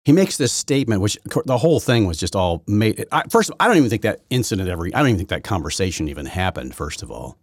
[0.04, 3.06] he makes this statement, which the whole thing was just all made.
[3.12, 4.88] I, first, I don't even think that incident ever.
[4.88, 6.74] I don't even think that conversation even happened.
[6.74, 7.38] First of all,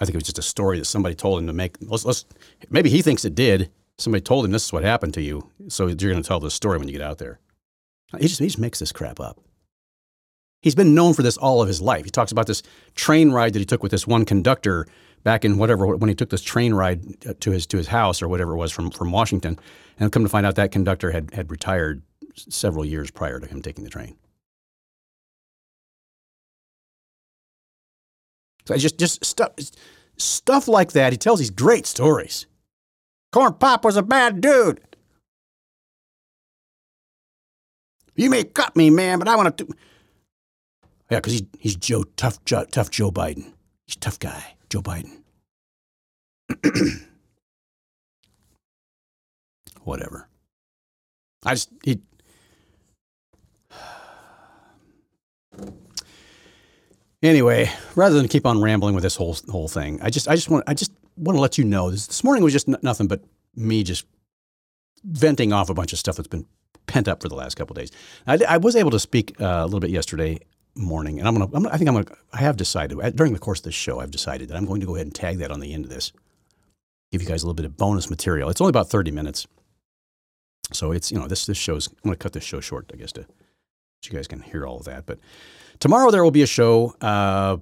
[0.00, 1.76] I think it was just a story that somebody told him to make.
[1.82, 2.24] Let's, let's
[2.70, 3.70] maybe he thinks it did.
[3.98, 6.54] Somebody told him this is what happened to you, so you're going to tell this
[6.54, 7.38] story when you get out there.
[8.18, 9.38] He just, he just makes this crap up.
[10.62, 12.04] He's been known for this all of his life.
[12.04, 12.62] He talks about this
[12.94, 14.86] train ride that he took with this one conductor
[15.22, 18.22] back in whatever when he took this train ride uh, to his to his house
[18.22, 19.58] or whatever it was from from Washington,
[19.98, 22.02] and come to find out that conductor had had retired
[22.34, 24.16] several years prior to him taking the train.
[28.66, 29.52] So just just stuff
[30.18, 31.12] stuff like that.
[31.12, 32.46] He tells these great stories.
[33.32, 34.80] Corn Pop was a bad dude.
[38.16, 39.68] You may cut me, man, but I want to.
[41.10, 43.52] Yeah, because he's, he's Joe tough, Joe, tough Joe Biden.
[43.86, 45.22] He's a tough guy, Joe Biden.
[49.82, 50.28] Whatever.
[51.44, 52.00] I just he.
[57.22, 60.48] Anyway, rather than keep on rambling with this whole whole thing, I just I just
[60.48, 63.08] want I just want to let you know this this morning was just n- nothing
[63.08, 63.22] but
[63.56, 64.06] me just
[65.04, 66.46] venting off a bunch of stuff that's been
[66.86, 67.90] pent up for the last couple days.
[68.26, 70.40] I, I, was able to speak uh, a little bit yesterday
[70.74, 73.60] morning, and I'm gonna, I'm, I think I'm gonna, I have decided during the course
[73.60, 75.60] of this show, I've decided that I'm going to go ahead and tag that on
[75.60, 76.12] the end of this,
[77.12, 78.50] give you guys a little bit of bonus material.
[78.50, 79.46] It's only about 30 minutes,
[80.72, 83.12] so it's you know this this show's I'm gonna cut this show short, I guess,
[83.12, 83.26] to
[84.02, 85.06] so you guys can hear all of that.
[85.06, 85.18] But
[85.78, 86.94] tomorrow there will be a show.
[87.00, 87.58] Uh,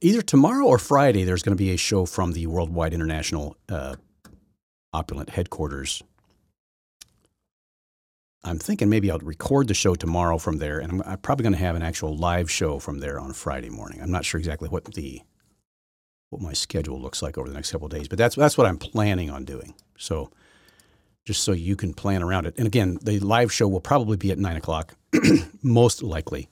[0.00, 3.96] either tomorrow or Friday, there's going to be a show from the Worldwide International uh,
[4.92, 6.02] Opulent headquarters
[8.42, 11.52] I'm thinking maybe I'll record the show tomorrow from there, and I'm, I'm probably going
[11.52, 14.00] to have an actual live show from there on Friday morning.
[14.00, 15.22] I'm not sure exactly what the
[16.30, 18.78] what my schedule looks like over the next couple days, but that's that's what I'm
[18.78, 19.74] planning on doing.
[19.98, 20.30] So
[21.26, 22.54] just so you can plan around it.
[22.56, 24.94] And again, the live show will probably be at nine o'clock,
[25.62, 26.48] most likely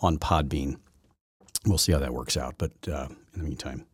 [0.00, 0.76] on Podbean.
[1.64, 2.56] We'll see how that works out.
[2.58, 3.86] But uh, in the meantime,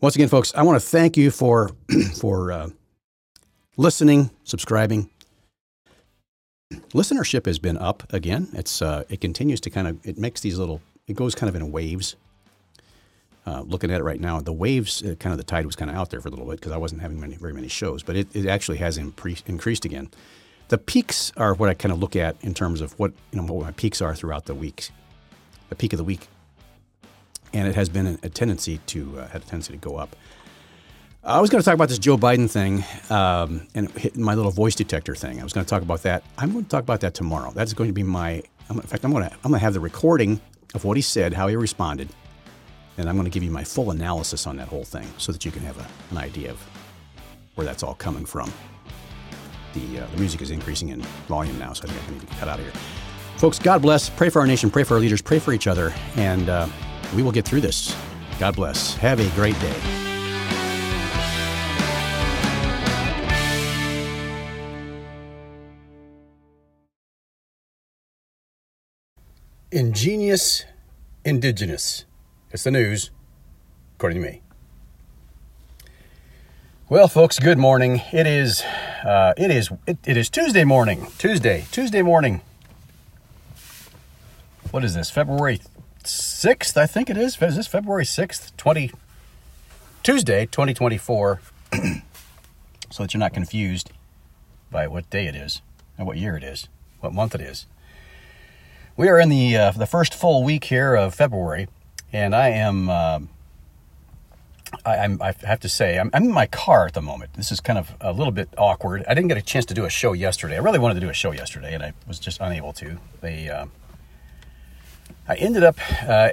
[0.00, 1.70] once again, folks, I want to thank you for
[2.20, 2.68] for uh,
[3.76, 5.10] listening, subscribing
[6.70, 8.48] listenership has been up again.
[8.52, 11.56] It's uh, it continues to kind of it makes these little it goes kind of
[11.56, 12.16] in waves.
[13.46, 15.88] Uh, looking at it right now, the waves uh, kind of the tide was kind
[15.88, 18.02] of out there for a little bit because I wasn't having many, very many shows,
[18.02, 20.10] but it, it actually has impre- increased again.
[20.66, 23.52] The peaks are what I kind of look at in terms of what you know
[23.52, 24.88] what my peaks are throughout the week,
[25.68, 26.26] the peak of the week,
[27.52, 30.16] and it has been a, tendency to uh, had a tendency to go up.
[31.26, 34.76] I was going to talk about this Joe Biden thing um, and my little voice
[34.76, 35.40] detector thing.
[35.40, 36.22] I was going to talk about that.
[36.38, 37.50] I'm going to talk about that tomorrow.
[37.50, 38.44] That's going to be my.
[38.70, 40.40] In fact, I'm going to I'm going to have the recording
[40.74, 42.08] of what he said, how he responded,
[42.96, 45.44] and I'm going to give you my full analysis on that whole thing, so that
[45.44, 46.60] you can have a, an idea of
[47.56, 48.52] where that's all coming from.
[49.74, 52.36] The uh, the music is increasing in volume now, so I think I need to
[52.36, 52.74] cut out of here.
[53.38, 54.10] Folks, God bless.
[54.10, 54.70] Pray for our nation.
[54.70, 55.22] Pray for our leaders.
[55.22, 56.68] Pray for each other, and uh,
[57.16, 57.96] we will get through this.
[58.38, 58.94] God bless.
[58.94, 60.05] Have a great day.
[69.70, 70.64] Ingenious
[71.24, 72.04] indigenous.
[72.52, 73.10] It's the news,
[73.96, 74.40] according to me.
[76.88, 78.00] Well, folks, good morning.
[78.12, 78.62] It is,
[79.04, 81.08] uh, it is, it, it is Tuesday morning.
[81.18, 82.42] Tuesday, Tuesday morning.
[84.70, 85.10] What is this?
[85.10, 85.60] February
[86.04, 87.40] sixth, I think it is.
[87.42, 88.92] Is this February sixth, twenty?
[90.04, 91.40] Tuesday, twenty twenty four.
[92.88, 93.90] So that you're not confused
[94.70, 95.60] by what day it is,
[95.98, 96.68] and what year it is,
[97.00, 97.66] what month it is.
[98.96, 101.68] We are in the uh, the first full week here of February,
[102.14, 102.88] and I am.
[102.88, 103.20] Uh,
[104.86, 107.34] I, I have to say, I'm, I'm, in my car at the moment.
[107.34, 109.04] This is kind of a little bit awkward.
[109.06, 110.56] I didn't get a chance to do a show yesterday.
[110.56, 112.98] I really wanted to do a show yesterday, and I was just unable to.
[113.20, 113.66] They, uh,
[115.28, 115.76] I ended up
[116.08, 116.30] uh,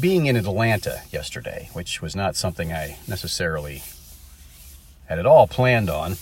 [0.00, 3.82] being in Atlanta yesterday, which was not something I necessarily
[5.06, 6.16] had at all planned on,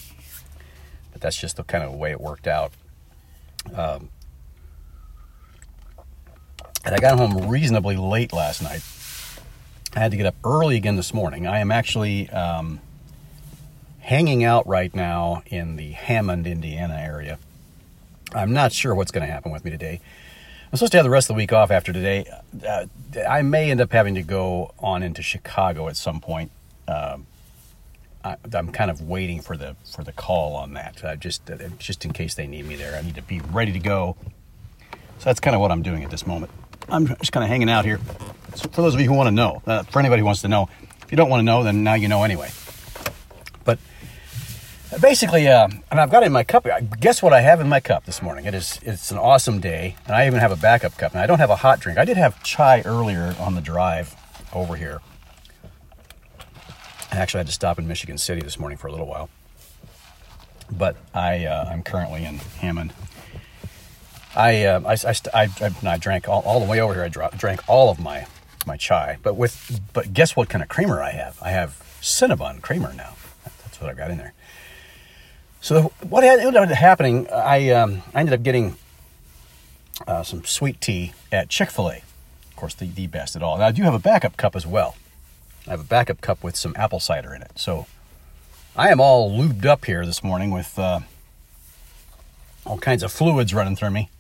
[1.12, 2.72] but that's just the kind of way it worked out.
[3.74, 4.09] Um,
[6.87, 8.80] and I got home reasonably late last night.
[9.95, 11.47] I had to get up early again this morning.
[11.47, 12.80] I am actually um,
[13.99, 17.39] hanging out right now in the Hammond, Indiana area.
[18.32, 20.01] I'm not sure what's going to happen with me today.
[20.70, 22.24] I'm supposed to have the rest of the week off after today.
[22.64, 22.87] Uh,
[23.28, 26.53] I may end up having to go on into Chicago at some point.
[26.87, 27.26] Um,
[28.22, 31.05] I, am kind of waiting for the for the call on that.
[31.05, 33.72] Uh, just uh, just in case they need me there, I need to be ready
[33.72, 34.16] to go.
[34.91, 36.51] So that's kind of what I'm doing at this moment.
[36.89, 38.01] I'm just kind of hanging out here.
[38.55, 40.49] So for those of you who want to know, uh, for anybody who wants to
[40.49, 40.68] know,
[41.03, 42.51] if you don't want to know, then now you know anyway.
[43.64, 43.78] But
[45.01, 46.66] basically, uh, and I've got it in my cup.
[47.01, 48.47] Guess what I have in my cup this morning?
[48.47, 51.12] It is it's an awesome day, and I even have a backup cup.
[51.12, 51.99] And I don't have a hot drink.
[51.99, 54.14] I did have chai earlier on the drive
[54.55, 55.01] over here.
[57.12, 59.28] I actually had to stop in Michigan City this morning for a little while.
[60.70, 62.93] but I uh, I'm currently in Hammond.
[64.37, 67.05] I uh, I, I, I, I, drank all, all the way over here.
[67.05, 68.26] I drank all of my
[68.66, 71.39] my chai, but with but guess what kind of creamer I have?
[71.43, 73.14] I have Cinnabon creamer now.
[73.45, 74.34] That's what I've got in there.
[75.61, 77.28] So what ended up happening?
[77.32, 78.76] I um, I ended up getting
[80.07, 81.97] uh, some sweet tea at Chick Fil A.
[81.97, 83.59] Of course, the the best at all.
[83.59, 84.97] Now I do have a backup cup as well.
[85.66, 87.53] I have a backup cup with some apple cider in it.
[87.57, 87.87] So
[88.76, 91.01] I am all lubed up here this morning with uh,
[92.64, 94.11] all kinds of fluids running through me,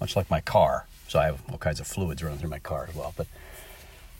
[0.00, 0.86] much like my car.
[1.08, 3.14] So I have all kinds of fluids running through my car as well.
[3.16, 3.26] But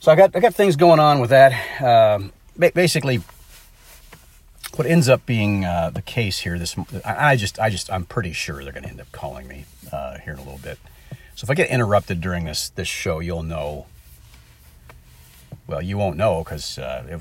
[0.01, 1.53] so I got I got things going on with that.
[1.83, 3.21] Um, basically,
[4.77, 8.05] what ends up being uh, the case here, this I, I, just I just I'm
[8.05, 10.79] pretty sure they're going to end up calling me uh, here in a little bit.
[11.35, 13.87] So if I get interrupted during this this show, you'll know
[15.69, 17.21] well, you won't know because uh,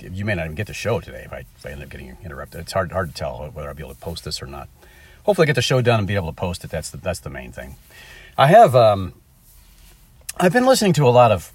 [0.00, 2.16] you may not even get the show today if I, if I end up getting
[2.24, 2.62] interrupted.
[2.62, 4.68] It's hard hard to tell whether I'll be able to post this or not.
[5.24, 6.70] Hopefully, get the show done and be able to post it.
[6.70, 7.76] That's the that's the main thing.
[8.36, 9.14] I have um,
[10.38, 11.52] I've been listening to a lot of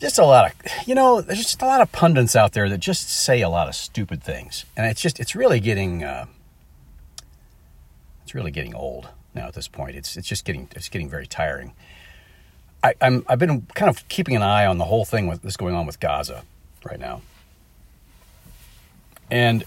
[0.00, 2.78] just a lot of you know there's just a lot of pundits out there that
[2.78, 6.26] just say a lot of stupid things, and it's just it's really getting uh,
[8.24, 9.94] it's really getting old now at this point.
[9.94, 11.72] It's it's just getting it's getting very tiring.
[12.82, 15.56] I, am I've been kind of keeping an eye on the whole thing with this
[15.56, 16.42] going on with Gaza
[16.84, 17.22] right now,
[19.30, 19.62] and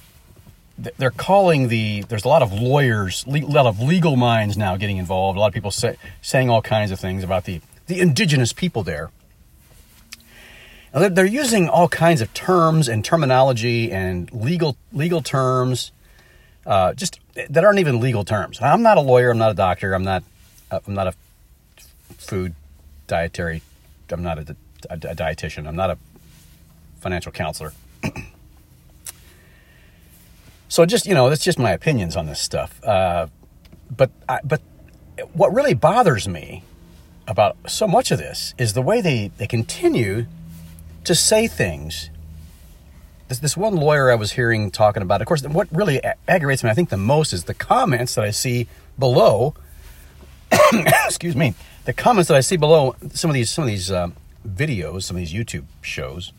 [0.78, 4.98] they're calling the there's a lot of lawyers, a lot of legal minds now getting
[4.98, 5.38] involved.
[5.38, 8.84] A lot of people say, saying all kinds of things about the the indigenous people
[8.84, 9.12] there.
[10.94, 15.92] They're using all kinds of terms and terminology and legal legal terms,
[16.66, 17.20] uh, just
[17.50, 18.62] that aren't even legal terms.
[18.62, 19.32] I'm not a lawyer.
[19.32, 19.94] I'm not a doctor.
[19.94, 20.24] I'm not.
[20.72, 21.14] I'm not a
[22.18, 22.56] food
[23.08, 23.62] dietary.
[24.10, 24.56] I'm not a,
[24.90, 25.68] a, a dietitian.
[25.68, 25.98] I'm not a
[27.00, 27.74] financial counselor.
[30.76, 32.84] so just you know, that's just my opinions on this stuff.
[32.84, 33.28] Uh,
[33.96, 34.62] but I, but
[35.32, 36.64] what really bothers me
[37.30, 40.26] about so much of this is the way they, they continue
[41.06, 42.10] to say things.
[43.30, 46.70] This, this one lawyer I was hearing talking about, of course, what really aggravates me,
[46.70, 48.68] I think, the most is the comments that I see
[49.00, 49.54] below.
[51.06, 51.56] excuse me
[51.86, 54.10] the comments that I see below some of these some of these uh,
[54.46, 56.34] videos, some of these YouTube shows,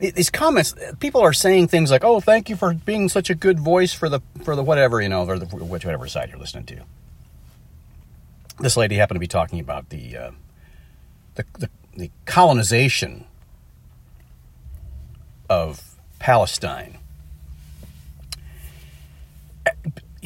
[0.00, 3.60] these comments, people are saying things like, "Oh, thank you for being such a good
[3.60, 6.80] voice for the for the whatever you know, or the whatever side you're listening to."
[8.58, 10.30] This lady happened to be talking about the uh,
[11.34, 13.26] the, the, the colonization
[15.48, 16.98] of Palestine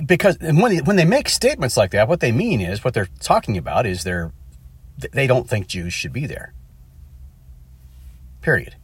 [0.07, 3.09] because when they, when they make statements like that, what they mean is what they're
[3.21, 4.33] talking about is they're
[5.13, 6.53] they don't think Jews should be there.
[8.43, 8.77] Period.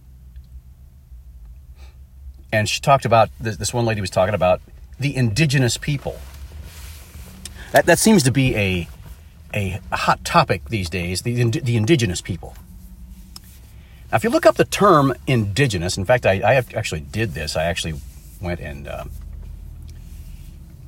[2.53, 4.61] And she talked about this one lady was talking about
[4.99, 6.19] the indigenous people.
[7.73, 8.89] That that seems to be a
[9.55, 11.23] a hot topic these days.
[11.23, 12.55] The the indigenous people.
[14.11, 17.57] Now, if you look up the term indigenous, in fact, I, I actually did this.
[17.57, 17.95] I actually
[18.41, 19.05] went and uh,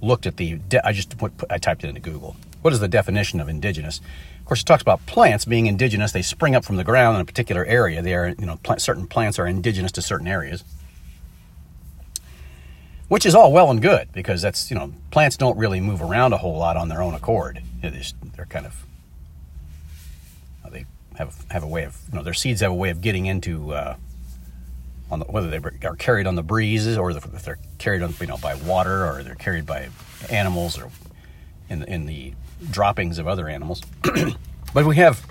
[0.01, 2.35] looked at the, de- I just put, I typed it into Google.
[2.63, 4.01] What is the definition of indigenous?
[4.41, 6.11] Of course, it talks about plants being indigenous.
[6.11, 8.03] They spring up from the ground in a particular area.
[8.03, 10.65] They are, you know, plant, certain plants are indigenous to certain areas,
[13.13, 16.33] which is all well and good because that's, you know, plants don't really move around
[16.33, 17.63] a whole lot on their own accord.
[17.83, 18.87] They're kind of,
[20.71, 20.87] they
[21.17, 23.75] have have a way of, you know, their seeds have a way of getting into
[23.75, 23.97] uh,
[25.11, 28.29] on the, whether they are carried on the breezes or if they're carried on you
[28.29, 29.91] know by water or they're carried by
[30.31, 30.89] animals or
[31.69, 32.33] in in the
[32.71, 33.83] droppings of other animals.
[34.73, 35.27] but we have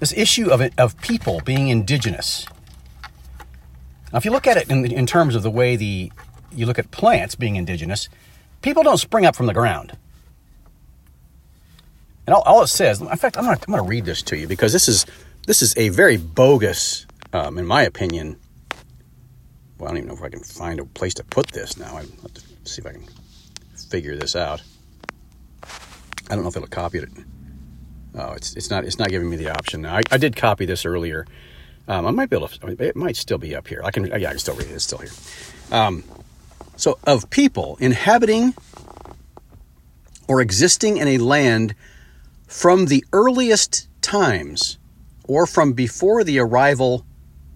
[0.00, 2.46] this issue of it, of people being indigenous.
[4.12, 6.12] Now, if you look at it in, in terms of the way the
[6.52, 8.08] you look at plants being indigenous,
[8.62, 9.96] people don't spring up from the ground.
[12.26, 14.72] And all, all it says, in fact, I'm going to read this to you because
[14.72, 15.06] this is
[15.46, 18.38] this is a very bogus um, in my opinion,
[19.78, 21.96] well, I don't even know if I can find a place to put this now.
[21.96, 23.04] I have to see if I can
[23.90, 24.62] figure this out.
[25.62, 27.08] I don't know if it'll copy it.
[28.14, 29.86] Oh, it's it's not it's not giving me the option.
[29.86, 31.26] I, I did copy this earlier.
[31.88, 32.84] Um, I might be able to.
[32.84, 33.80] It might still be up here.
[33.82, 34.06] I can.
[34.06, 34.74] Yeah, I can still read it.
[34.74, 35.10] It's still here.
[35.72, 36.04] Um,
[36.76, 38.54] so, of people inhabiting
[40.28, 41.74] or existing in a land
[42.46, 44.78] from the earliest times
[45.24, 47.06] or from before the arrival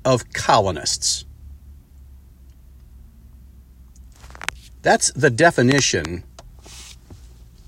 [0.05, 1.27] of colonists.
[4.81, 6.25] That's the definition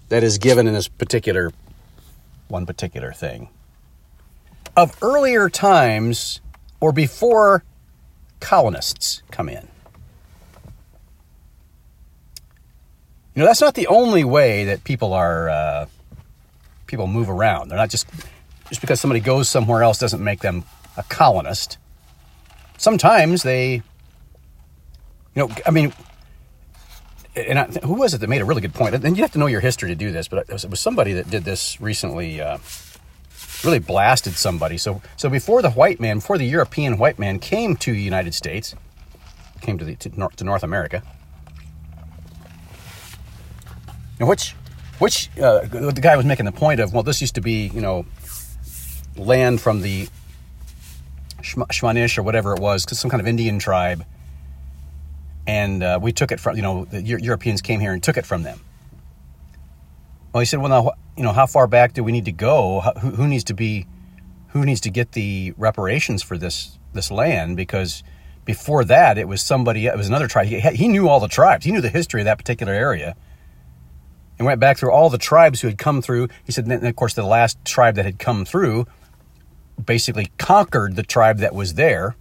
[0.08, 1.52] that is given in this particular
[2.48, 3.48] one particular thing.
[4.76, 6.40] Of earlier times
[6.84, 7.64] or before
[8.40, 9.66] colonists come in.
[13.34, 15.86] You know, that's not the only way that people are, uh,
[16.86, 17.70] people move around.
[17.70, 18.06] They're not just,
[18.68, 20.64] just because somebody goes somewhere else doesn't make them
[20.98, 21.78] a colonist.
[22.76, 23.82] Sometimes they, you
[25.36, 25.90] know, I mean,
[27.34, 28.94] and I, who was it that made a really good point?
[28.94, 31.30] And you have to know your history to do this, but it was somebody that
[31.30, 32.42] did this recently.
[32.42, 32.58] Uh,
[33.64, 34.78] really blasted somebody.
[34.78, 38.34] So, so before the white man, before the European white man came to the United
[38.34, 38.74] States,
[39.60, 41.02] came to the to North, to North America,
[44.18, 44.54] and which,
[44.98, 47.80] which uh, the guy was making the point of, well, this used to be, you
[47.80, 48.06] know,
[49.16, 50.08] land from the
[51.42, 54.04] Shmanish or whatever it was, some kind of Indian tribe,
[55.46, 58.26] and uh, we took it from, you know, the Europeans came here and took it
[58.26, 58.60] from them.
[60.34, 62.80] Well, he said, well, now, you know, how far back do we need to go?
[63.00, 63.86] Who, who needs to be,
[64.48, 67.56] who needs to get the reparations for this this land?
[67.56, 68.02] Because
[68.44, 70.48] before that, it was somebody, it was another tribe.
[70.48, 71.64] He, he knew all the tribes.
[71.64, 73.14] He knew the history of that particular area
[74.36, 76.26] and went back through all the tribes who had come through.
[76.42, 78.86] He said, and of course, the last tribe that had come through
[79.84, 82.16] basically conquered the tribe that was there.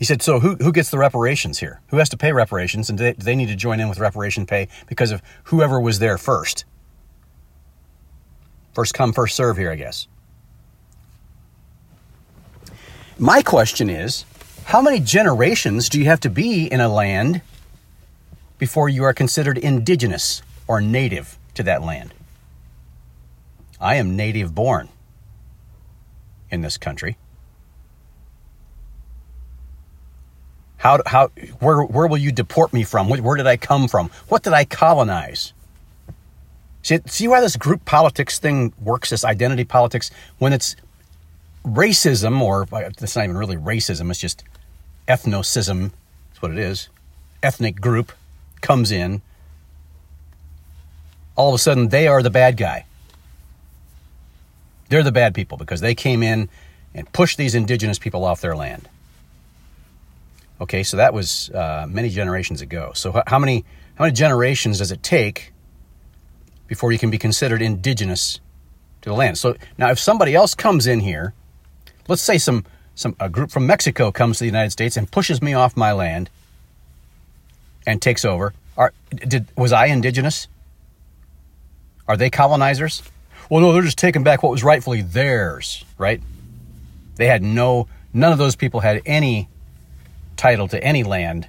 [0.00, 1.82] He said, so who, who gets the reparations here?
[1.88, 2.88] Who has to pay reparations?
[2.88, 5.78] And do they, do they need to join in with reparation pay because of whoever
[5.78, 6.64] was there first?
[8.72, 10.08] First come, first serve here, I guess.
[13.18, 14.24] My question is
[14.64, 17.42] how many generations do you have to be in a land
[18.56, 22.14] before you are considered indigenous or native to that land.
[23.78, 24.88] I am native born
[26.50, 27.18] in this country.
[30.80, 31.28] How, how,
[31.58, 33.10] where, where will you deport me from?
[33.10, 34.10] Where, did I come from?
[34.28, 35.52] What did I colonize?
[36.82, 40.76] See, see why this group politics thing works, this identity politics, when it's
[41.66, 44.42] racism, or uh, it's not even really racism, it's just
[45.06, 45.90] ethnocism,
[46.30, 46.88] that's what it is,
[47.42, 48.12] ethnic group
[48.62, 49.20] comes in,
[51.36, 52.86] all of a sudden they are the bad guy.
[54.88, 56.48] They're the bad people because they came in
[56.94, 58.88] and pushed these indigenous people off their land.
[60.60, 62.92] Okay, so that was uh, many generations ago.
[62.94, 65.52] So how many how many generations does it take
[66.66, 68.40] before you can be considered indigenous
[69.02, 69.38] to the land?
[69.38, 71.34] So now, if somebody else comes in here,
[72.08, 75.40] let's say some some a group from Mexico comes to the United States and pushes
[75.40, 76.28] me off my land,
[77.86, 78.52] and takes over.
[78.76, 80.48] Are, did, was I indigenous?
[82.06, 83.02] Are they colonizers?
[83.48, 86.20] Well, no, they're just taking back what was rightfully theirs, right?
[87.16, 89.48] They had no, none of those people had any
[90.40, 91.46] title to any land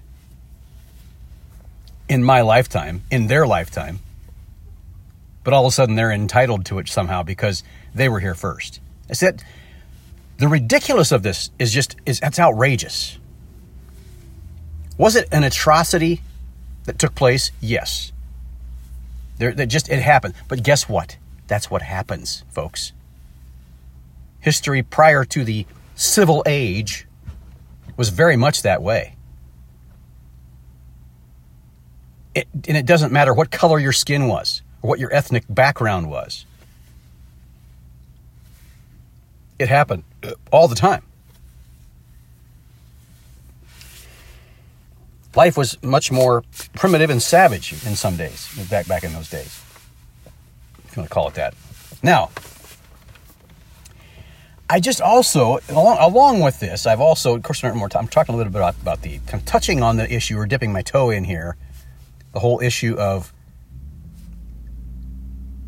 [2.09, 3.99] in my lifetime, in their lifetime.
[5.45, 7.63] But all of a sudden they're entitled to it somehow because
[7.95, 8.81] they were here first.
[9.09, 9.43] I said,
[10.39, 13.17] the ridiculous of this is just, is, that's outrageous.
[14.97, 16.21] Was it an atrocity
[16.83, 17.51] that took place?
[17.61, 18.11] Yes.
[19.37, 20.33] There, that just it happened.
[20.49, 21.15] But guess what?
[21.47, 22.91] That's what happens, folks.
[24.41, 25.65] History prior to the
[25.95, 27.07] civil age
[27.97, 29.15] was very much that way.
[32.33, 36.09] It, and it doesn't matter what color your skin was or what your ethnic background
[36.09, 36.45] was.
[39.59, 41.03] It happened uh, all the time.
[45.35, 46.43] life was much more
[46.75, 49.61] primitive and savage in some days, back back in those days,
[50.85, 51.53] if you want to call it that.
[52.03, 52.29] Now,
[54.71, 58.33] I just also, along, along with this, I've also, of course, more time, I'm talking
[58.33, 61.09] a little bit about, about the, I'm touching on the issue or dipping my toe
[61.09, 61.57] in here,
[62.33, 63.33] the whole issue of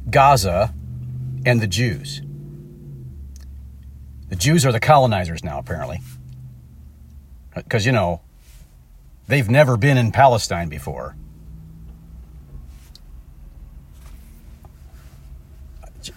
[0.09, 0.73] Gaza
[1.45, 2.21] and the Jews.
[4.29, 5.99] The Jews are the colonizers now, apparently.
[7.53, 8.21] Because, you know,
[9.27, 11.15] They've never been in Palestine before.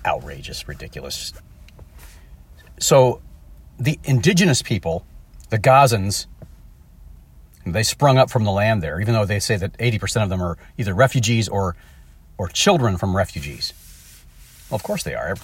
[0.05, 1.33] outrageous, ridiculous.
[2.79, 3.23] So,
[3.79, 5.07] the indigenous people,
[5.51, 6.27] the Gazans,
[7.65, 10.43] they sprung up from the land there, even though they say that 80% of them
[10.43, 11.77] are either refugees or,
[12.39, 13.73] or children from refugees.
[14.71, 15.37] Well, of course they are.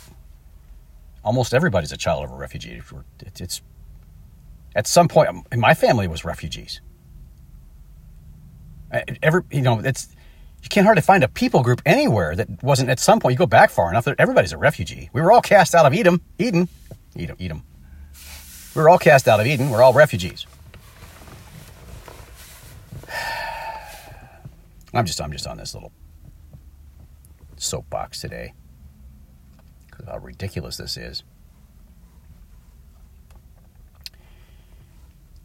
[1.24, 2.80] Almost everybody's a child of a refugee.
[3.20, 3.60] It's,
[4.74, 6.80] at some point, my family was refugees.
[8.92, 10.08] Uh, every you know it's
[10.62, 13.46] you can't hardly find a people group anywhere that wasn't at some point you go
[13.46, 15.10] back far enough that everybody's a refugee.
[15.12, 16.68] We were all cast out of Edom, Eden,
[17.16, 17.62] Edom, them.
[18.74, 19.70] We were all cast out of Eden.
[19.70, 20.46] We're all refugees.
[24.94, 25.92] I'm just I'm just on this little
[27.56, 28.54] soapbox today
[29.86, 31.22] because how ridiculous this is.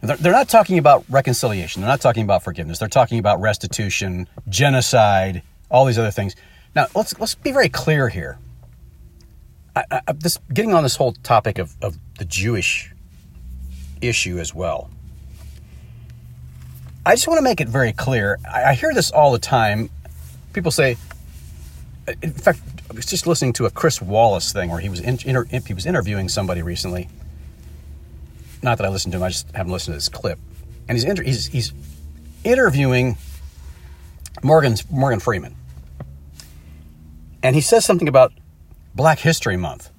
[0.01, 1.81] They're, they're not talking about reconciliation.
[1.81, 2.79] They're not talking about forgiveness.
[2.79, 6.35] They're talking about restitution, genocide, all these other things.
[6.75, 8.37] Now, let's let's be very clear here.
[9.77, 12.93] I, I, this getting on this whole topic of, of the Jewish
[14.01, 14.89] issue as well.
[17.05, 18.39] I just want to make it very clear.
[18.49, 19.89] I, I hear this all the time.
[20.53, 20.97] People say,
[22.21, 22.59] in fact,
[22.89, 25.73] I was just listening to a Chris Wallace thing where he was in, inter, he
[25.73, 27.07] was interviewing somebody recently.
[28.63, 30.39] Not that I listened to him, I just haven't listened to this clip.
[30.87, 31.73] And he's inter, he's, he's
[32.43, 33.17] interviewing
[34.43, 35.55] Morgan Morgan Freeman,
[37.43, 38.31] and he says something about
[38.97, 39.91] Black History Month.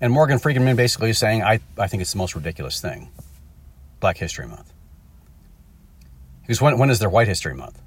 [0.00, 3.10] And Morgan Freeman basically is saying, I, I think it's the most ridiculous thing.
[4.00, 4.72] Black History Month.
[6.40, 7.80] Because when, when is their White History Month?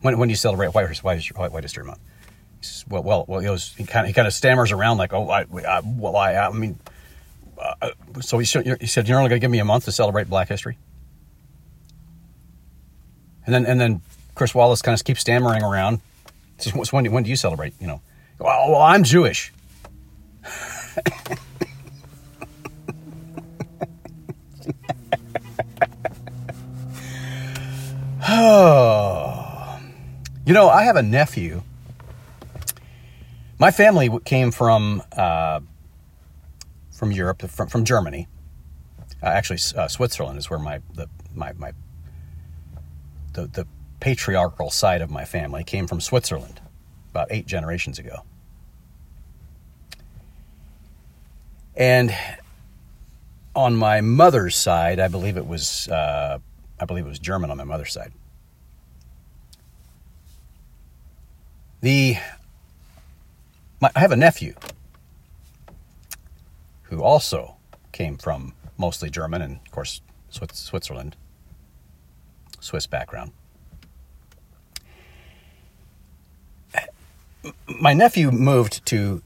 [0.00, 2.00] When, when do you celebrate White, White, White, History Month?
[2.60, 5.12] He says, well, well, well, he, he kind of he kind of stammers around like,
[5.12, 6.80] oh, I, I well, I, I mean,
[7.56, 8.46] uh, so he,
[8.80, 10.78] he said, you're only going to give me a month to celebrate Black History.
[13.44, 14.02] And then and then
[14.34, 16.00] Chris Wallace kind of keeps stammering around.
[16.58, 17.74] Says, when, when do you celebrate?
[17.80, 18.00] You know,
[18.38, 19.52] well, well I'm Jewish.
[28.28, 29.78] Oh,
[30.46, 31.62] you know, I have a nephew.
[33.58, 35.60] My family came from uh,
[36.92, 38.28] from Europe, from, from Germany.
[39.22, 41.72] Uh, actually, uh, Switzerland is where my the my my
[43.32, 43.66] the the
[44.00, 46.60] patriarchal side of my family came from Switzerland
[47.16, 48.24] about eight generations ago.
[51.74, 52.14] And
[53.54, 56.38] on my mother's side, I believe it was uh,
[56.78, 58.12] I believe it was German on my mother's side.
[61.80, 62.16] The
[63.80, 64.54] my, I have a nephew
[66.84, 67.56] who also
[67.92, 71.16] came from mostly German and of course Switzerland,
[72.60, 73.32] Swiss background.
[77.80, 79.22] My nephew moved to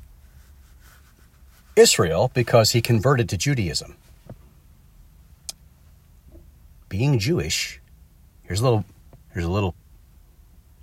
[1.76, 3.96] Israel because he converted to Judaism.
[6.88, 7.80] Being Jewish,
[8.42, 8.84] here's a little
[9.32, 9.74] here's a little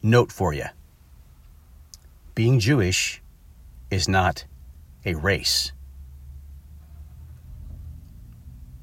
[0.01, 0.65] note for you
[2.37, 3.19] being Jewish
[3.89, 4.45] is not
[5.03, 5.71] a race.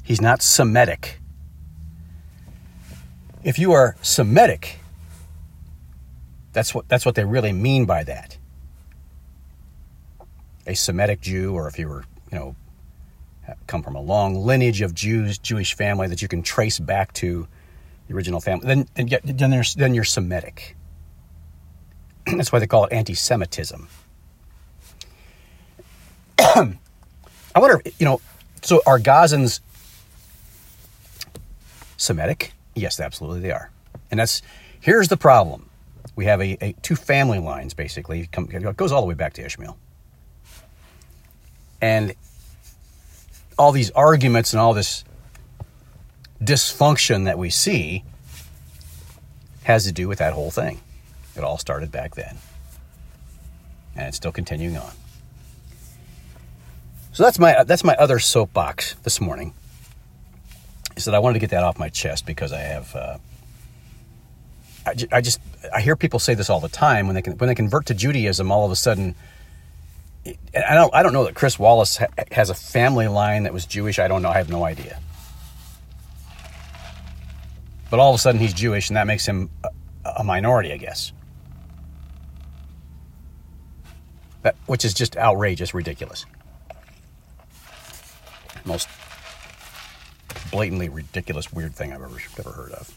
[0.02, 1.20] He's not Semitic.
[3.44, 4.80] If you are Semitic,
[6.52, 8.38] that's what, that's what they really mean by that.
[10.66, 12.56] A Semitic Jew, or if you were, you know,
[13.66, 17.46] come from a long lineage of Jews, Jewish family that you can trace back to
[18.08, 20.76] the original family, then, then, then, then you're Semitic.
[22.26, 23.88] That's why they call it anti Semitism.
[26.38, 26.76] I
[27.56, 28.20] wonder, you know,
[28.62, 29.60] so are Gazans
[31.96, 32.52] Semitic?
[32.74, 33.70] Yes, absolutely they are.
[34.10, 34.42] And that's
[34.80, 35.68] here's the problem.
[36.16, 38.28] We have a, a two family lines basically.
[38.32, 39.76] Come, it goes all the way back to Ishmael.
[41.84, 42.14] And
[43.58, 45.04] all these arguments and all this
[46.42, 48.04] dysfunction that we see
[49.64, 50.80] has to do with that whole thing.
[51.36, 52.38] It all started back then.
[53.94, 54.92] And it's still continuing on.
[57.12, 59.52] So that's my that's my other soapbox this morning.
[60.96, 63.18] Is that I wanted to get that off my chest because I have uh,
[64.86, 65.38] I, I just
[65.70, 67.94] I hear people say this all the time when they can when they convert to
[67.94, 69.14] Judaism all of a sudden
[70.26, 73.66] I don't I don't know that Chris Wallace ha- has a family line that was
[73.66, 74.98] Jewish I don't know I have no idea
[77.90, 79.68] but all of a sudden he's Jewish and that makes him a,
[80.18, 81.12] a minority I guess
[84.44, 86.26] That, which is just outrageous, ridiculous.
[88.66, 88.88] Most
[90.52, 92.94] blatantly ridiculous, weird thing I've ever, ever heard of.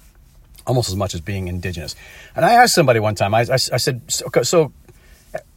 [0.66, 1.96] Almost as much as being indigenous.
[2.36, 4.74] And I asked somebody one time, I, I, I said, so, so,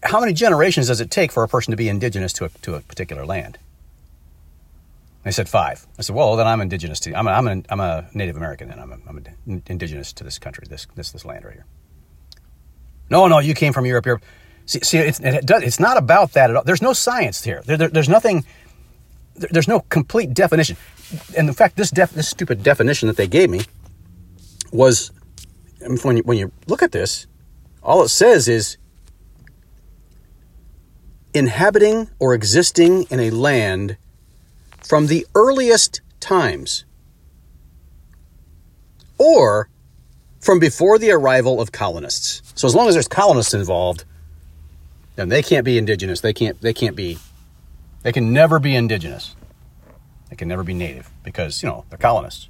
[0.03, 2.75] how many generations does it take for a person to be indigenous to a, to
[2.75, 3.59] a particular land?
[5.23, 5.87] They said five.
[5.99, 8.71] I said, well, then I'm indigenous to, I'm a, I'm a, I'm a Native American
[8.71, 11.67] and I'm, a, I'm a indigenous to this country, this, this, this land right here.
[13.11, 14.07] No, no, you came from Europe.
[14.07, 14.23] Europe.
[14.65, 16.63] See, see it's, it does, it's not about that at all.
[16.63, 17.63] There's no science here.
[17.67, 18.47] There, there, there's nothing,
[19.35, 20.77] there, there's no complete definition.
[21.37, 23.63] And in fact, this, def, this stupid definition that they gave me
[24.73, 25.11] was,
[26.03, 27.27] when, you, when you look at this,
[27.83, 28.79] all it says is
[31.35, 33.97] inhabiting or existing in a land
[34.83, 36.85] from the earliest times
[39.19, 39.69] or
[40.41, 42.43] from before the arrival of colonists.
[42.55, 44.05] So as long as there's colonists involved,
[45.17, 46.21] then they can't be indigenous.
[46.23, 46.61] They can't.
[46.61, 47.19] They can't be.
[48.03, 49.37] They can never be indigenous.
[50.31, 52.49] They can never be native because, you know, they're colonists.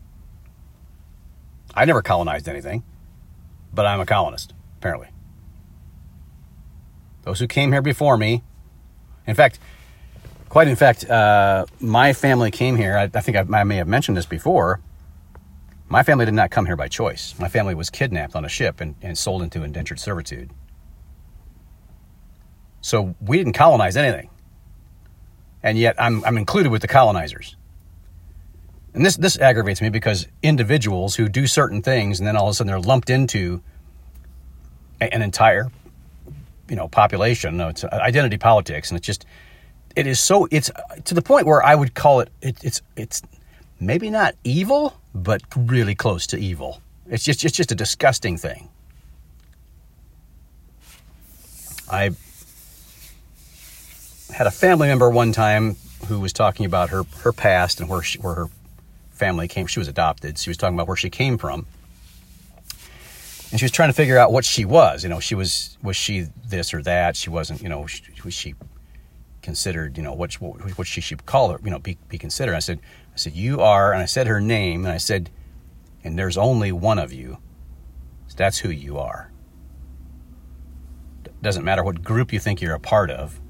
[1.74, 2.84] I never colonized anything,
[3.72, 5.08] but I'm a colonist, apparently.
[7.22, 8.42] Those who came here before me,
[9.30, 9.58] in fact,
[10.48, 12.96] quite in fact, uh, my family came here.
[12.96, 14.80] I, I think I, I may have mentioned this before.
[15.88, 17.34] My family did not come here by choice.
[17.38, 20.50] My family was kidnapped on a ship and, and sold into indentured servitude.
[22.80, 24.30] So we didn't colonize anything.
[25.62, 27.56] And yet I'm, I'm included with the colonizers.
[28.94, 32.52] And this, this aggravates me because individuals who do certain things and then all of
[32.52, 33.62] a sudden they're lumped into
[35.00, 35.70] an entire
[36.70, 39.26] you know population it's uh, identity politics and it's just
[39.96, 42.80] it is so it's uh, to the point where i would call it, it it's
[42.96, 43.22] it's
[43.80, 48.68] maybe not evil but really close to evil it's just it's just a disgusting thing
[51.90, 52.10] i
[54.32, 58.02] had a family member one time who was talking about her her past and where
[58.02, 58.48] she, where her
[59.20, 59.66] family came.
[59.66, 60.38] She was adopted.
[60.38, 61.66] She was talking about where she came from.
[63.50, 65.02] And she was trying to figure out what she was.
[65.02, 67.16] You know, she was, was she this or that?
[67.16, 68.54] She wasn't, you know, she, was she
[69.42, 72.54] considered, you know, what, what she should call her, you know, be, be considered.
[72.54, 72.80] I said,
[73.12, 75.30] I said, you are, and I said her name, and I said,
[76.04, 77.38] and there's only one of you.
[78.28, 79.30] So that's who you are.
[81.42, 83.40] Doesn't matter what group you think you're a part of.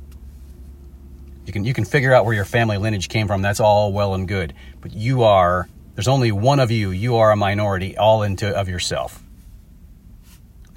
[1.44, 3.42] You can you can figure out where your family lineage came from.
[3.42, 4.54] That's all well and good.
[4.80, 6.90] But you are there's only one of you.
[6.90, 9.19] You are a minority all into of yourself.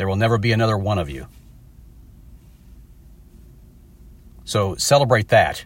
[0.04, 1.28] There will never be another one of you.
[4.43, 5.64] So celebrate that.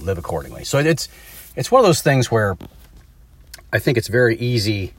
[0.00, 0.62] Live accordingly.
[0.62, 1.08] So it's
[1.56, 2.56] it's one of those things where
[3.72, 4.94] I think it's very easy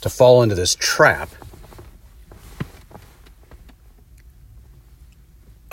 [0.00, 1.30] to fall into this trap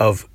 [0.00, 0.28] of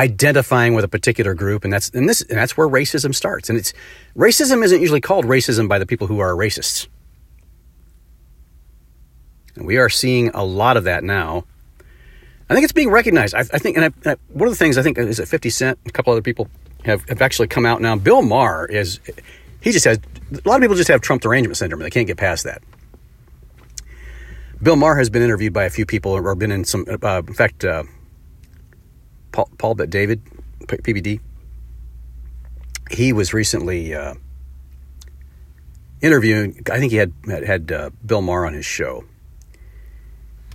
[0.00, 3.50] identifying with a particular group and that's and this and that's where racism starts.
[3.50, 3.74] And it's
[4.16, 6.88] racism isn't usually called racism by the people who are racists.
[9.56, 11.44] And we are seeing a lot of that now.
[12.48, 13.34] I think it's being recognized.
[13.34, 15.50] I, I think and I, I, one of the things i think is that 50
[15.50, 16.48] cent a couple other people
[16.84, 17.94] have, have actually come out now.
[17.94, 19.00] Bill maher is
[19.60, 19.98] he just has
[20.32, 21.82] a lot of people just have trump derangement syndrome.
[21.82, 22.62] And they can't get past that.
[24.62, 27.34] Bill maher has been interviewed by a few people or been in some uh, in
[27.34, 27.82] fact uh,
[29.32, 30.22] Paul, Paul Bet David,
[30.66, 31.20] PBD,
[32.90, 34.14] he was recently uh,
[36.00, 36.62] interviewing.
[36.70, 39.04] I think he had had, had uh, Bill Maher on his show,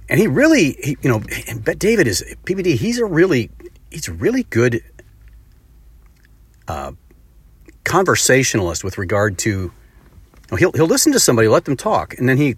[0.09, 1.21] and he really, he, you know,
[1.61, 2.75] Bet David is PBD.
[2.75, 3.49] He's a really,
[3.89, 4.81] he's a really good
[6.67, 6.91] uh,
[7.83, 9.49] conversationalist with regard to.
[9.49, 9.71] You
[10.51, 12.55] know, he'll he'll listen to somebody, let them talk, and then he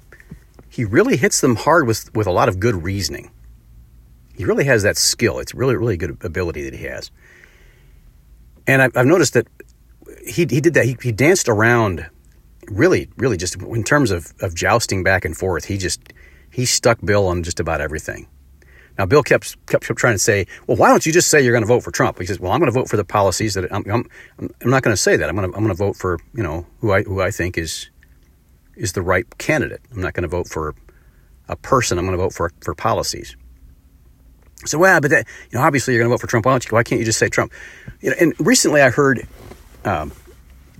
[0.69, 3.31] he really hits them hard with with a lot of good reasoning.
[4.37, 5.39] He really has that skill.
[5.39, 7.11] It's really, really good ability that he has.
[8.67, 9.47] And I've, I've noticed that
[10.25, 10.85] he, he did that.
[10.85, 12.07] He, he danced around
[12.67, 15.65] really, really just in terms of, of jousting back and forth.
[15.65, 16.01] He just,
[16.51, 18.27] he stuck Bill on just about everything.
[18.97, 21.53] Now, Bill kept, kept, kept trying to say, well, why don't you just say you're
[21.53, 22.19] going to vote for Trump?
[22.19, 24.09] He says, well, I'm going to vote for the policies that I'm, I'm,
[24.39, 25.29] I'm not going to say that.
[25.29, 27.57] I'm going to, I'm going to vote for, you know, who I, who I think
[27.57, 27.89] is,
[28.75, 29.81] is the right candidate.
[29.91, 30.75] I'm not going to vote for
[31.47, 31.97] a person.
[31.97, 33.35] I'm going to vote for, for policies.
[34.65, 36.45] So, well, but that, you know, obviously you're going to vote for Trump.
[36.45, 37.53] Why, don't you, why can't you just say Trump?
[38.01, 39.27] You know, and recently I heard
[39.85, 40.11] um,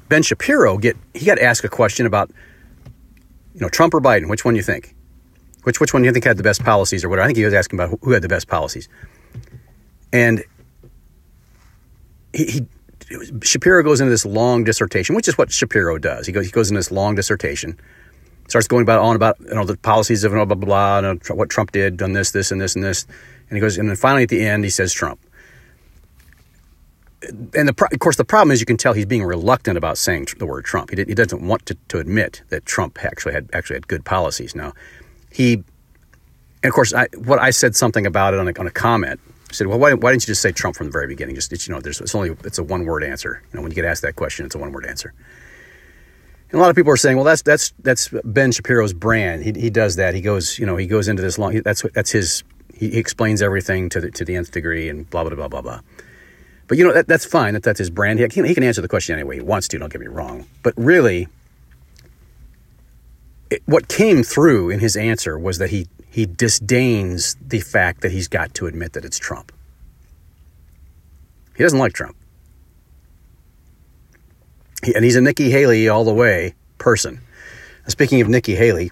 [0.10, 2.32] Ben Shapiro get he got asked a question about,
[3.54, 4.30] you know, Trump or Biden.
[4.30, 4.96] Which one you think?
[5.64, 7.26] Which which one do you think had the best policies or whatever?
[7.26, 8.90] I think he was asking about who had the best policies.
[10.12, 10.44] And
[12.34, 12.68] he, he
[13.42, 16.26] Shapiro goes into this long dissertation, which is what Shapiro does.
[16.26, 17.80] He goes he goes into this long dissertation,
[18.48, 21.14] starts going about on about you know the policies of you know, blah blah blah,
[21.16, 23.06] blah what Trump did, done this, this, and this, and this
[23.50, 25.20] and he goes, and then finally at the end, he says Trump.
[27.22, 30.28] And the, of course, the problem is you can tell he's being reluctant about saying
[30.38, 30.92] the word Trump.
[30.92, 34.06] He, did, he doesn't want to, to admit that Trump actually had actually had good
[34.06, 34.56] policies.
[34.56, 34.74] Now,
[35.32, 38.72] he, and of course, I, what I said something about it on a, on a
[38.72, 39.20] comment.
[39.50, 41.34] Said, well, why, why didn't you just say Trump from the very beginning?
[41.34, 43.42] Just it's, you know, there's it's only it's a one word answer.
[43.52, 45.14] You know, when you get asked that question, it's a one word answer.
[46.52, 49.44] And a lot of people are saying, well, that's that's that's Ben Shapiro's brand.
[49.44, 50.16] He, he does that.
[50.16, 51.62] He goes, you know, he goes into this long.
[51.62, 52.44] That's that's his
[52.78, 55.62] he, he explains everything to the, to the nth degree and blah, blah, blah, blah,
[55.62, 55.82] blah.
[56.68, 57.54] But, you know, that, that's fine.
[57.54, 58.20] That, that's his brand.
[58.20, 60.08] He can, he can answer the question any way he wants to, don't get me
[60.08, 60.46] wrong.
[60.64, 61.28] But really,
[63.50, 68.12] it, what came through in his answer was that he, he disdains the fact that
[68.12, 69.52] he's got to admit that it's Trump.
[71.56, 72.16] He doesn't like Trump.
[74.84, 77.22] He, and he's a Nikki Haley all the way person.
[77.88, 78.92] Speaking of Nikki Haley,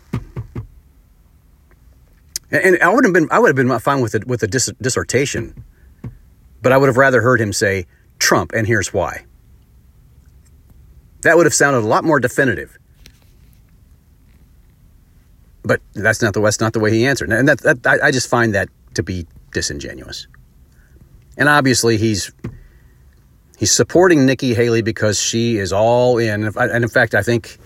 [2.63, 4.71] and, I would have been I would have been fine with it with a dis,
[4.81, 5.63] dissertation,
[6.61, 7.85] but I would have rather heard him say
[8.19, 9.25] Trump, and here's why.
[11.21, 12.77] That would have sounded a lot more definitive.
[15.63, 18.11] But that's not the West, not the way he answered, and that, that I, I
[18.11, 20.27] just find that to be disingenuous.
[21.37, 22.31] And obviously, he's
[23.57, 26.45] he's supporting Nikki Haley because she is all in.
[26.55, 27.57] And in fact, I think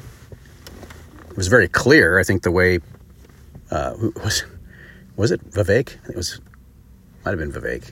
[1.30, 2.20] it was very clear.
[2.20, 2.80] I think the way
[3.72, 4.44] uh, was
[5.20, 5.98] was it Vivek?
[6.10, 6.40] It was
[7.26, 7.92] might have been Vivek.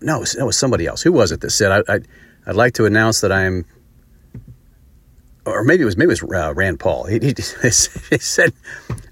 [0.00, 1.02] No, it was, somebody else.
[1.02, 2.00] Who was it that said, I, I,
[2.46, 3.64] "I'd like to announce that I am,"
[5.46, 7.04] or maybe it was maybe it was uh, Rand Paul.
[7.04, 7.26] He, he,
[7.62, 8.52] he, said,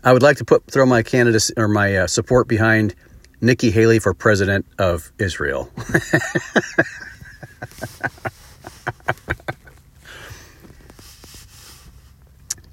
[0.03, 2.97] "I would like to put throw my candidacy or my uh, support behind
[3.41, 5.71] Nikki Haley for president of Israel."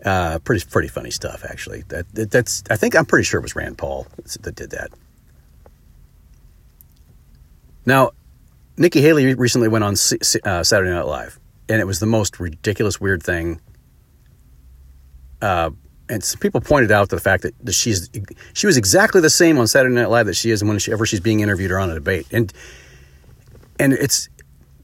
[0.08, 1.84] Uh, pretty pretty funny stuff, actually.
[1.90, 4.08] That, that, that's I think I'm pretty sure it was Rand Paul
[4.42, 4.90] that did that.
[7.86, 8.12] Now,
[8.78, 11.38] Nikki Haley recently went on C- uh, Saturday Night Live,
[11.68, 13.60] and it was the most ridiculous, weird thing.
[15.42, 15.72] Uh,
[16.08, 18.10] and some people pointed out the fact that she's
[18.54, 21.42] she was exactly the same on Saturday Night Live that she is whenever she's being
[21.42, 22.54] interviewed or on a debate, and
[23.78, 24.30] and it's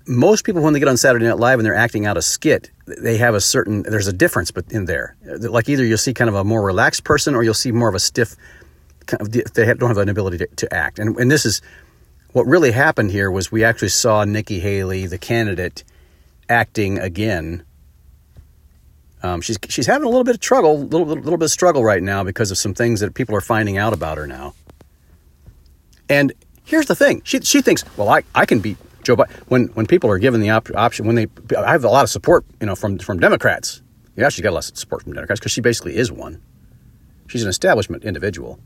[0.05, 2.71] most people when they get on Saturday Night Live and they're acting out a skit,
[2.85, 5.15] they have a certain there's a difference but in there.
[5.23, 7.95] Like either you'll see kind of a more relaxed person or you'll see more of
[7.95, 8.35] a stiff.
[9.05, 11.61] Kind of, they don't have an ability to, to act, and and this is
[12.31, 15.83] what really happened here was we actually saw Nikki Haley, the candidate,
[16.49, 17.63] acting again.
[19.21, 21.83] Um, she's she's having a little bit of struggle, little, little little bit of struggle
[21.83, 24.53] right now because of some things that people are finding out about her now.
[26.09, 26.33] And
[26.65, 29.85] here's the thing: she she thinks, well, I I can beat Joe Biden, when when
[29.85, 31.27] people are given the op- option, when they,
[31.57, 33.81] I have a lot of support, you know, from from Democrats.
[34.15, 36.41] Yeah, she's got a lot of support from Democrats because she basically is one.
[37.27, 38.59] She's an establishment individual.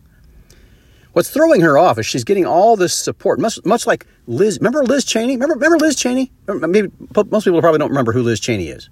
[1.14, 4.60] What's throwing her off is she's getting all this support, much much like Liz.
[4.60, 5.34] Remember Liz Cheney?
[5.34, 6.32] Remember remember Liz Cheney?
[6.48, 6.92] Maybe
[7.32, 8.90] most people probably don't remember who Liz Cheney is,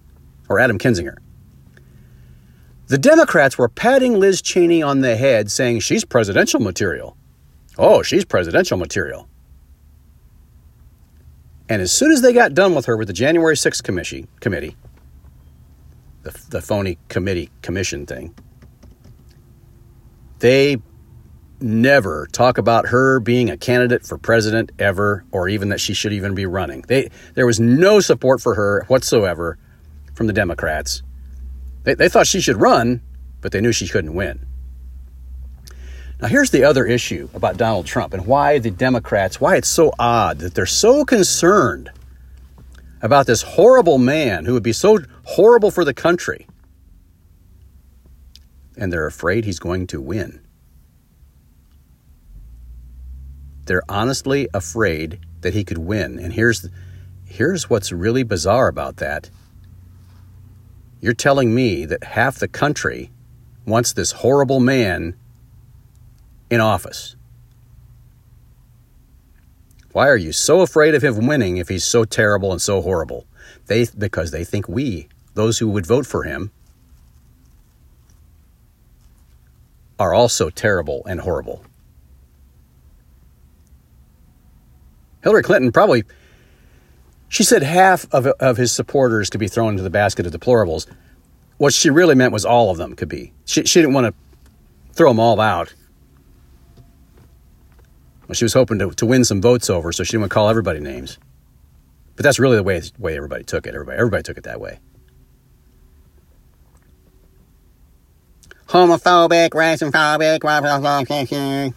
[0.49, 1.17] or Adam Kinzinger.
[2.87, 7.17] The Democrats were patting Liz Cheney on the head, saying she's presidential material.
[7.77, 9.27] Oh, she's presidential material.
[11.67, 14.75] And as soon as they got done with her with the January 6th committee, committee
[16.21, 18.35] the, the phony committee commission thing,
[20.39, 20.77] they
[21.61, 26.13] never talk about her being a candidate for president ever or even that she should
[26.13, 26.83] even be running.
[26.87, 29.57] They, there was no support for her whatsoever
[30.13, 31.01] from the Democrats.
[31.83, 33.01] They, they thought she should run,
[33.41, 34.45] but they knew she couldn't win.
[36.21, 39.91] Now, here's the other issue about Donald Trump and why the Democrats, why it's so
[39.99, 41.91] odd that they're so concerned
[43.01, 46.47] about this horrible man who would be so horrible for the country.
[48.77, 50.41] And they're afraid he's going to win.
[53.65, 56.17] They're honestly afraid that he could win.
[56.17, 56.69] And here's,
[57.25, 59.29] here's what's really bizarre about that.
[61.01, 63.11] You're telling me that half the country
[63.65, 65.15] wants this horrible man
[66.49, 67.15] in office.
[69.91, 73.25] Why are you so afraid of him winning if he's so terrible and so horrible?
[73.67, 76.51] They because they think we, those who would vote for him,
[79.97, 81.63] are also terrible and horrible.
[85.23, 86.03] Hillary Clinton probably
[87.29, 90.87] she said half of, of his supporters could be thrown into the basket of deplorables.
[91.57, 93.33] What she really meant was all of them could be.
[93.45, 95.73] She, she didn't want to throw them all out.
[98.27, 100.33] Well, she was hoping to, to win some votes over, so she didn't want to
[100.33, 101.17] call everybody names.
[102.15, 103.73] But that's really the way, way everybody took it.
[103.73, 104.79] Everybody, everybody took it that way.
[108.67, 111.73] Homophobic, racist, homophobic,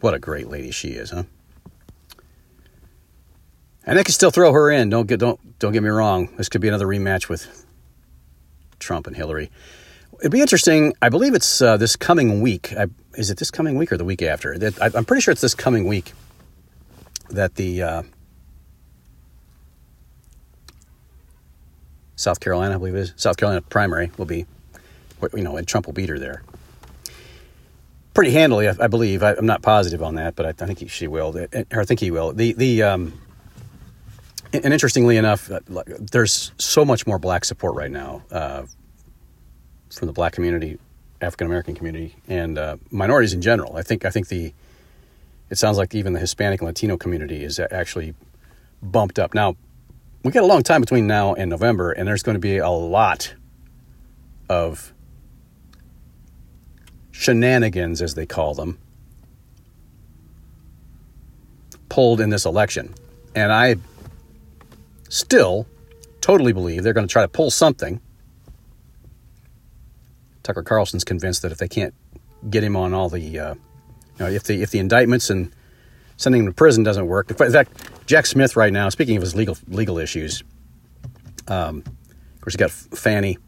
[0.00, 1.22] What a great lady she is, huh?
[3.86, 4.90] And they can still throw her in.
[4.90, 6.28] Don't get don't don't get me wrong.
[6.36, 7.64] This could be another rematch with
[8.78, 9.50] Trump and Hillary.
[10.20, 10.94] It'd be interesting.
[11.02, 12.72] I believe it's uh, this coming week.
[12.76, 14.56] I, is it this coming week or the week after?
[14.58, 16.12] That, I, am pretty sure it's this coming week
[17.30, 18.02] that the uh,
[22.16, 24.46] South Carolina, I believe it is South Carolina primary will be.
[25.34, 26.42] You know, and Trump will beat her there.
[28.12, 29.22] Pretty handily, I, I believe.
[29.22, 31.34] I, am not positive on that, but I, I think he, she will.
[31.36, 32.32] Or I think he will.
[32.32, 33.18] The the um,
[34.52, 35.60] and interestingly enough, uh,
[35.98, 38.64] there's so much more black support right now uh,
[39.98, 40.78] from the black community,
[41.20, 43.76] African American community, and uh, minorities in general.
[43.76, 44.52] I think I think the
[45.50, 48.14] it sounds like even the Hispanic and Latino community is actually
[48.82, 49.34] bumped up.
[49.34, 49.56] Now
[50.22, 52.70] we got a long time between now and November, and there's going to be a
[52.70, 53.34] lot
[54.48, 54.92] of
[57.10, 58.78] shenanigans, as they call them,
[61.88, 62.94] pulled in this election.
[63.34, 63.76] And I
[65.08, 65.66] still
[66.20, 68.00] totally believe they're going to try to pull something.
[70.44, 71.94] Tucker Carlson's convinced that if they can't
[72.48, 73.60] get him on all the, uh, you
[74.20, 75.50] know, if the if the indictments and
[76.16, 77.30] sending him to prison doesn't work.
[77.30, 80.44] In fact, Jack Smith right now, speaking of his legal legal issues,
[81.48, 83.38] um, of course, he got Fani,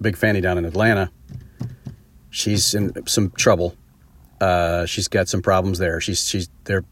[0.00, 1.10] big Fani down in Atlanta.
[2.30, 3.76] She's in some trouble.
[4.40, 6.00] Uh, she's got some problems there.
[6.00, 6.84] She's she's they're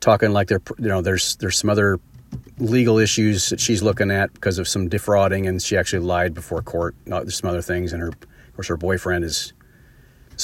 [0.00, 1.98] talking like they're you know there's there's some other
[2.58, 6.60] legal issues that she's looking at because of some defrauding, and she actually lied before
[6.60, 6.94] court.
[7.06, 8.10] There's some other things, and her
[8.58, 9.52] course her boyfriend is.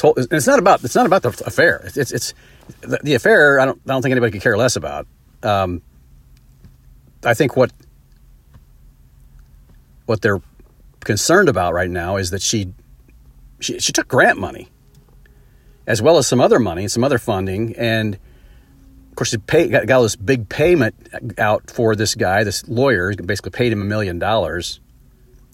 [0.01, 1.82] Whole, it's not about it's not about the affair.
[1.85, 2.35] It's it's, it's
[2.81, 3.61] the, the, affair.
[3.61, 5.07] I don't I don't think anybody could care less about.
[5.43, 5.82] Um,
[7.24, 7.73] I think what
[10.07, 10.43] what they're
[11.01, 12.73] concerned about right now is that she
[13.61, 14.69] she, she took grant money
[15.86, 19.69] as well as some other money, and some other funding, and of course, he pay,
[19.69, 20.95] got, got this big payment
[21.39, 23.15] out for this guy, this lawyer.
[23.15, 24.81] Basically, paid him a million dollars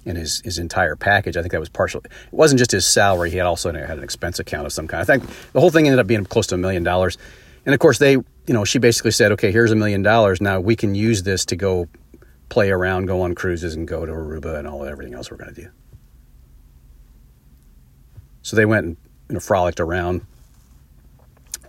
[0.05, 1.37] in his his entire package.
[1.37, 2.01] I think that was partial.
[2.05, 5.01] It wasn't just his salary; he had also had an expense account of some kind.
[5.01, 7.19] I think the whole thing ended up being close to a million dollars.
[7.67, 10.41] And of course, they, you know, she basically said, "Okay, here's a million dollars.
[10.41, 11.89] Now we can use this to go
[12.49, 15.55] play around, go on cruises, and go to Aruba and all everything else we're going
[15.55, 15.69] to do."
[18.43, 18.97] So they went and
[19.29, 20.23] you know frolicked around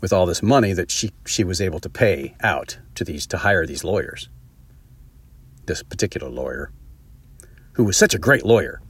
[0.01, 3.37] with all this money that she, she was able to pay out to these to
[3.37, 4.29] hire these lawyers.
[5.67, 6.71] This particular lawyer,
[7.73, 8.81] who was such a great lawyer.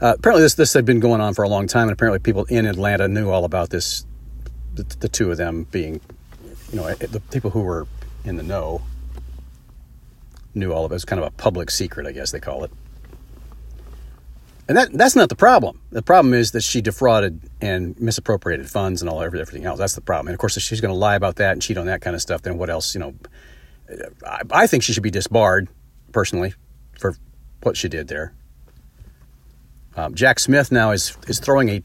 [0.00, 2.44] Uh, apparently, this this had been going on for a long time, and apparently, people
[2.44, 4.04] in Atlanta knew all about this.
[4.74, 6.02] The, the two of them being,
[6.70, 7.86] you know, the people who were
[8.24, 8.82] in the know
[10.54, 10.94] knew all of it.
[10.94, 12.70] It was kind of a public secret, I guess they call it.
[14.68, 15.80] And that that's not the problem.
[15.90, 19.78] The problem is that she defrauded and misappropriated funds and all everything else.
[19.78, 20.28] That's the problem.
[20.28, 22.16] And of course, if she's going to lie about that and cheat on that kind
[22.16, 22.94] of stuff, then what else?
[22.94, 23.14] You know,
[24.26, 25.68] I, I think she should be disbarred
[26.12, 26.54] personally
[26.98, 27.16] for
[27.62, 28.34] what she did there.
[29.96, 31.82] Um, Jack Smith now is is throwing a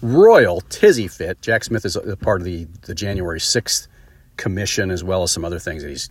[0.00, 1.40] royal tizzy fit.
[1.42, 3.88] Jack Smith is a part of the the January sixth
[4.36, 6.10] commission as well as some other things that he's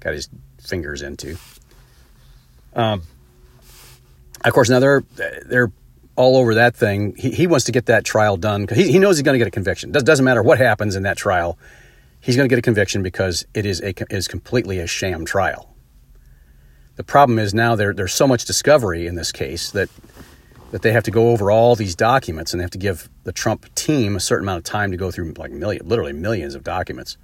[0.00, 0.28] got his
[0.60, 1.36] fingers into.
[2.74, 3.02] Um,
[4.44, 5.02] of course, now they're
[5.46, 5.72] they're
[6.16, 7.14] all over that thing.
[7.16, 9.38] He, he wants to get that trial done because he, he knows he's going to
[9.38, 9.92] get a conviction.
[9.92, 11.56] Does, doesn't matter what happens in that trial,
[12.20, 15.67] he's going to get a conviction because it is a is completely a sham trial.
[16.98, 19.88] The problem is now there there's so much discovery in this case that
[20.72, 23.30] that they have to go over all these documents and they have to give the
[23.30, 26.64] Trump team a certain amount of time to go through like million, literally millions of
[26.64, 27.16] documents.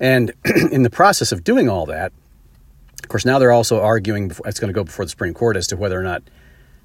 [0.00, 0.32] And
[0.72, 2.10] in the process of doing all that,
[3.02, 5.66] of course, now they're also arguing, it's going to go before the Supreme Court as
[5.68, 6.22] to whether or not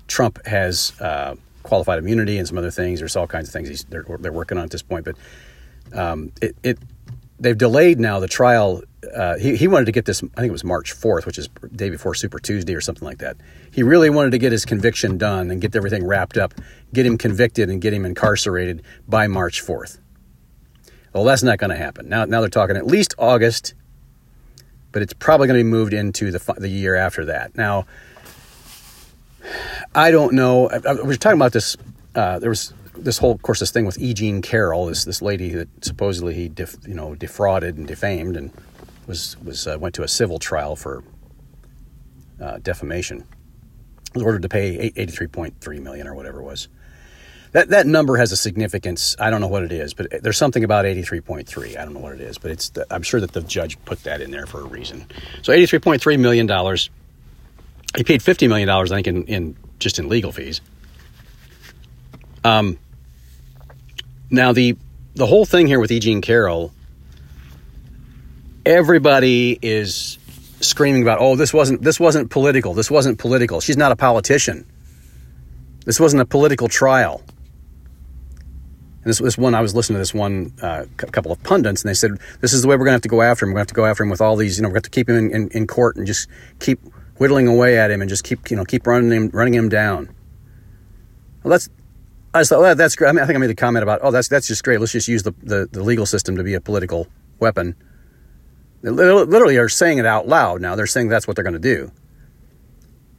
[0.08, 3.00] Trump has uh, qualified immunity and some other things.
[3.00, 5.06] There's all kinds of things they're, they're working on at this point.
[5.06, 5.16] But
[5.98, 6.78] um, it, it,
[7.40, 8.84] they've delayed now the trial.
[9.16, 11.50] Uh, he, he wanted to get this, I think it was March 4th, which is
[11.76, 13.38] day before Super Tuesday or something like that.
[13.72, 16.54] He really wanted to get his conviction done and get everything wrapped up,
[16.94, 19.98] get him convicted and get him incarcerated by March 4th.
[21.14, 22.08] Well, that's not going to happen.
[22.10, 23.74] Now, now they're talking at least August
[24.92, 27.56] but it's probably going to be moved into the the year after that.
[27.56, 27.86] Now,
[29.96, 30.70] I don't know.
[30.70, 31.78] I, I, we were talking about this.
[32.14, 34.14] Uh, there was this whole, of course, this thing with E.
[34.14, 38.52] Jean Carroll, this this lady that supposedly he, def, you know, defrauded and defamed, and
[39.12, 41.04] was was uh, went to a civil trial for
[42.42, 43.28] uh, defamation.
[44.16, 46.68] Was ordered to pay eighty three point three million or whatever it was
[47.52, 49.16] that that number has a significance.
[49.20, 51.78] I don't know what it is, but there's something about 83.3.
[51.78, 52.70] I don't know what it is, but it's.
[52.70, 55.06] The, I'm sure that the judge put that in there for a reason.
[55.42, 56.90] So 83.3 million dollars.
[57.96, 60.62] He paid 50 million dollars, I think, in, in just in legal fees.
[62.44, 62.78] Um.
[64.30, 64.78] Now the
[65.16, 66.00] the whole thing here with E.
[66.00, 66.72] Jean Carroll.
[68.66, 70.18] Everybody is
[70.60, 72.74] screaming about, oh, this wasn't this wasn't political.
[72.74, 73.62] This wasn't political.
[73.62, 74.66] She's not a politician.
[75.86, 77.24] This wasn't a political trial.
[79.04, 81.90] And this, this one, I was listening to this one, uh, couple of pundits, and
[81.90, 83.50] they said, this is the way we're going to have to go after him.
[83.50, 84.84] We're going to have to go after him with all these, you know, we're going
[84.84, 86.30] to keep him in, in, in, court and just
[86.60, 86.80] keep
[87.18, 90.14] whittling away at him and just keep, you know, keep running him, running him down.
[91.42, 91.68] Well, that's,
[92.36, 93.10] I thought, well, that's great.
[93.10, 94.80] I, mean, I think I made the comment about, oh, that's, that's just great.
[94.80, 97.08] Let's just use the, the, the legal system to be a political
[97.40, 97.76] weapon.
[98.82, 100.76] They literally are saying it out loud now.
[100.76, 101.92] They're saying that's what they're going to do.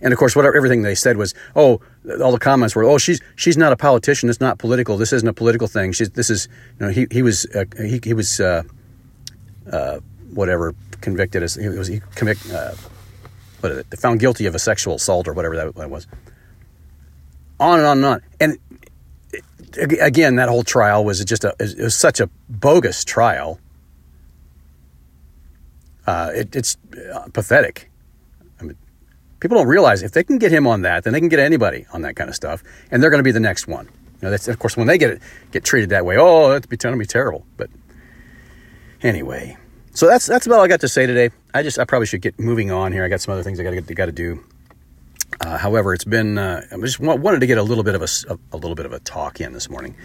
[0.00, 1.80] And of course, whatever everything they said was, oh,
[2.20, 4.28] all the comments were, oh, she's she's not a politician.
[4.28, 4.96] It's not political.
[4.96, 5.92] This isn't a political thing.
[5.92, 6.48] She's this is,
[6.80, 8.64] you know, he he was uh, he he was uh,
[9.70, 10.00] uh,
[10.34, 12.72] whatever convicted as he was he convict uh,
[13.60, 13.98] what is it?
[14.00, 16.08] Found guilty of a sexual assault or whatever that, was.
[17.60, 18.22] on and on and on.
[18.40, 18.58] And
[20.00, 23.60] again, that whole trial was just a it was such a bogus trial.
[26.06, 26.76] Uh, it, it's
[27.14, 27.90] uh, pathetic.
[28.60, 28.76] I mean,
[29.40, 31.86] people don't realize if they can get him on that, then they can get anybody
[31.92, 33.86] on that kind of stuff, and they're going to be the next one.
[33.86, 35.20] You know, that's of course when they get
[35.50, 36.16] get treated that way.
[36.18, 37.44] Oh, that's be to be terrible.
[37.56, 37.70] But
[39.02, 39.56] anyway,
[39.94, 41.30] so that's that's about all I got to say today.
[41.54, 43.04] I just I probably should get moving on here.
[43.04, 44.44] I got some other things I got to got to do.
[45.40, 48.38] Uh, however, it's been uh, I just wanted to get a little bit of a,
[48.52, 49.96] a little bit of a talk in this morning.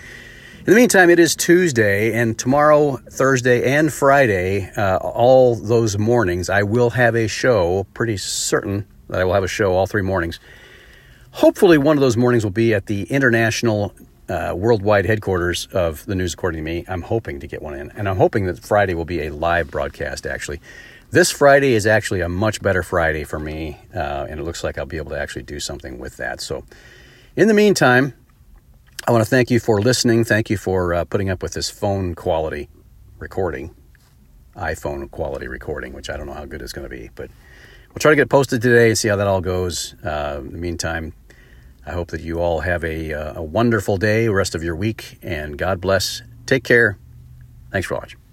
[0.68, 6.50] In the meantime, it is Tuesday, and tomorrow, Thursday, and Friday, uh, all those mornings,
[6.50, 7.86] I will have a show.
[7.94, 10.42] Pretty certain that I will have a show all three mornings.
[11.32, 13.94] Hopefully, one of those mornings will be at the international,
[14.28, 16.84] uh, worldwide headquarters of the News According to Me.
[16.90, 19.72] I'm hoping to get one in, and I'm hoping that Friday will be a live
[19.72, 20.60] broadcast, actually.
[21.12, 24.78] This Friday is actually a much better Friday for me, uh, and it looks like
[24.78, 26.42] I'll be able to actually do something with that.
[26.42, 26.66] So,
[27.38, 28.16] in the meantime,
[29.08, 30.26] I want to thank you for listening.
[30.26, 32.68] Thank you for uh, putting up with this phone quality
[33.20, 33.74] recording,
[34.58, 37.30] iPhone quality recording, which I don't know how good it's going to be, but
[37.88, 39.96] we'll try to get posted today and see how that all goes.
[40.04, 41.14] Uh, in the meantime,
[41.86, 45.20] I hope that you all have a, uh, a wonderful day, rest of your week,
[45.22, 46.22] and God bless.
[46.46, 46.98] Take care.
[47.72, 48.27] Thanks for watching.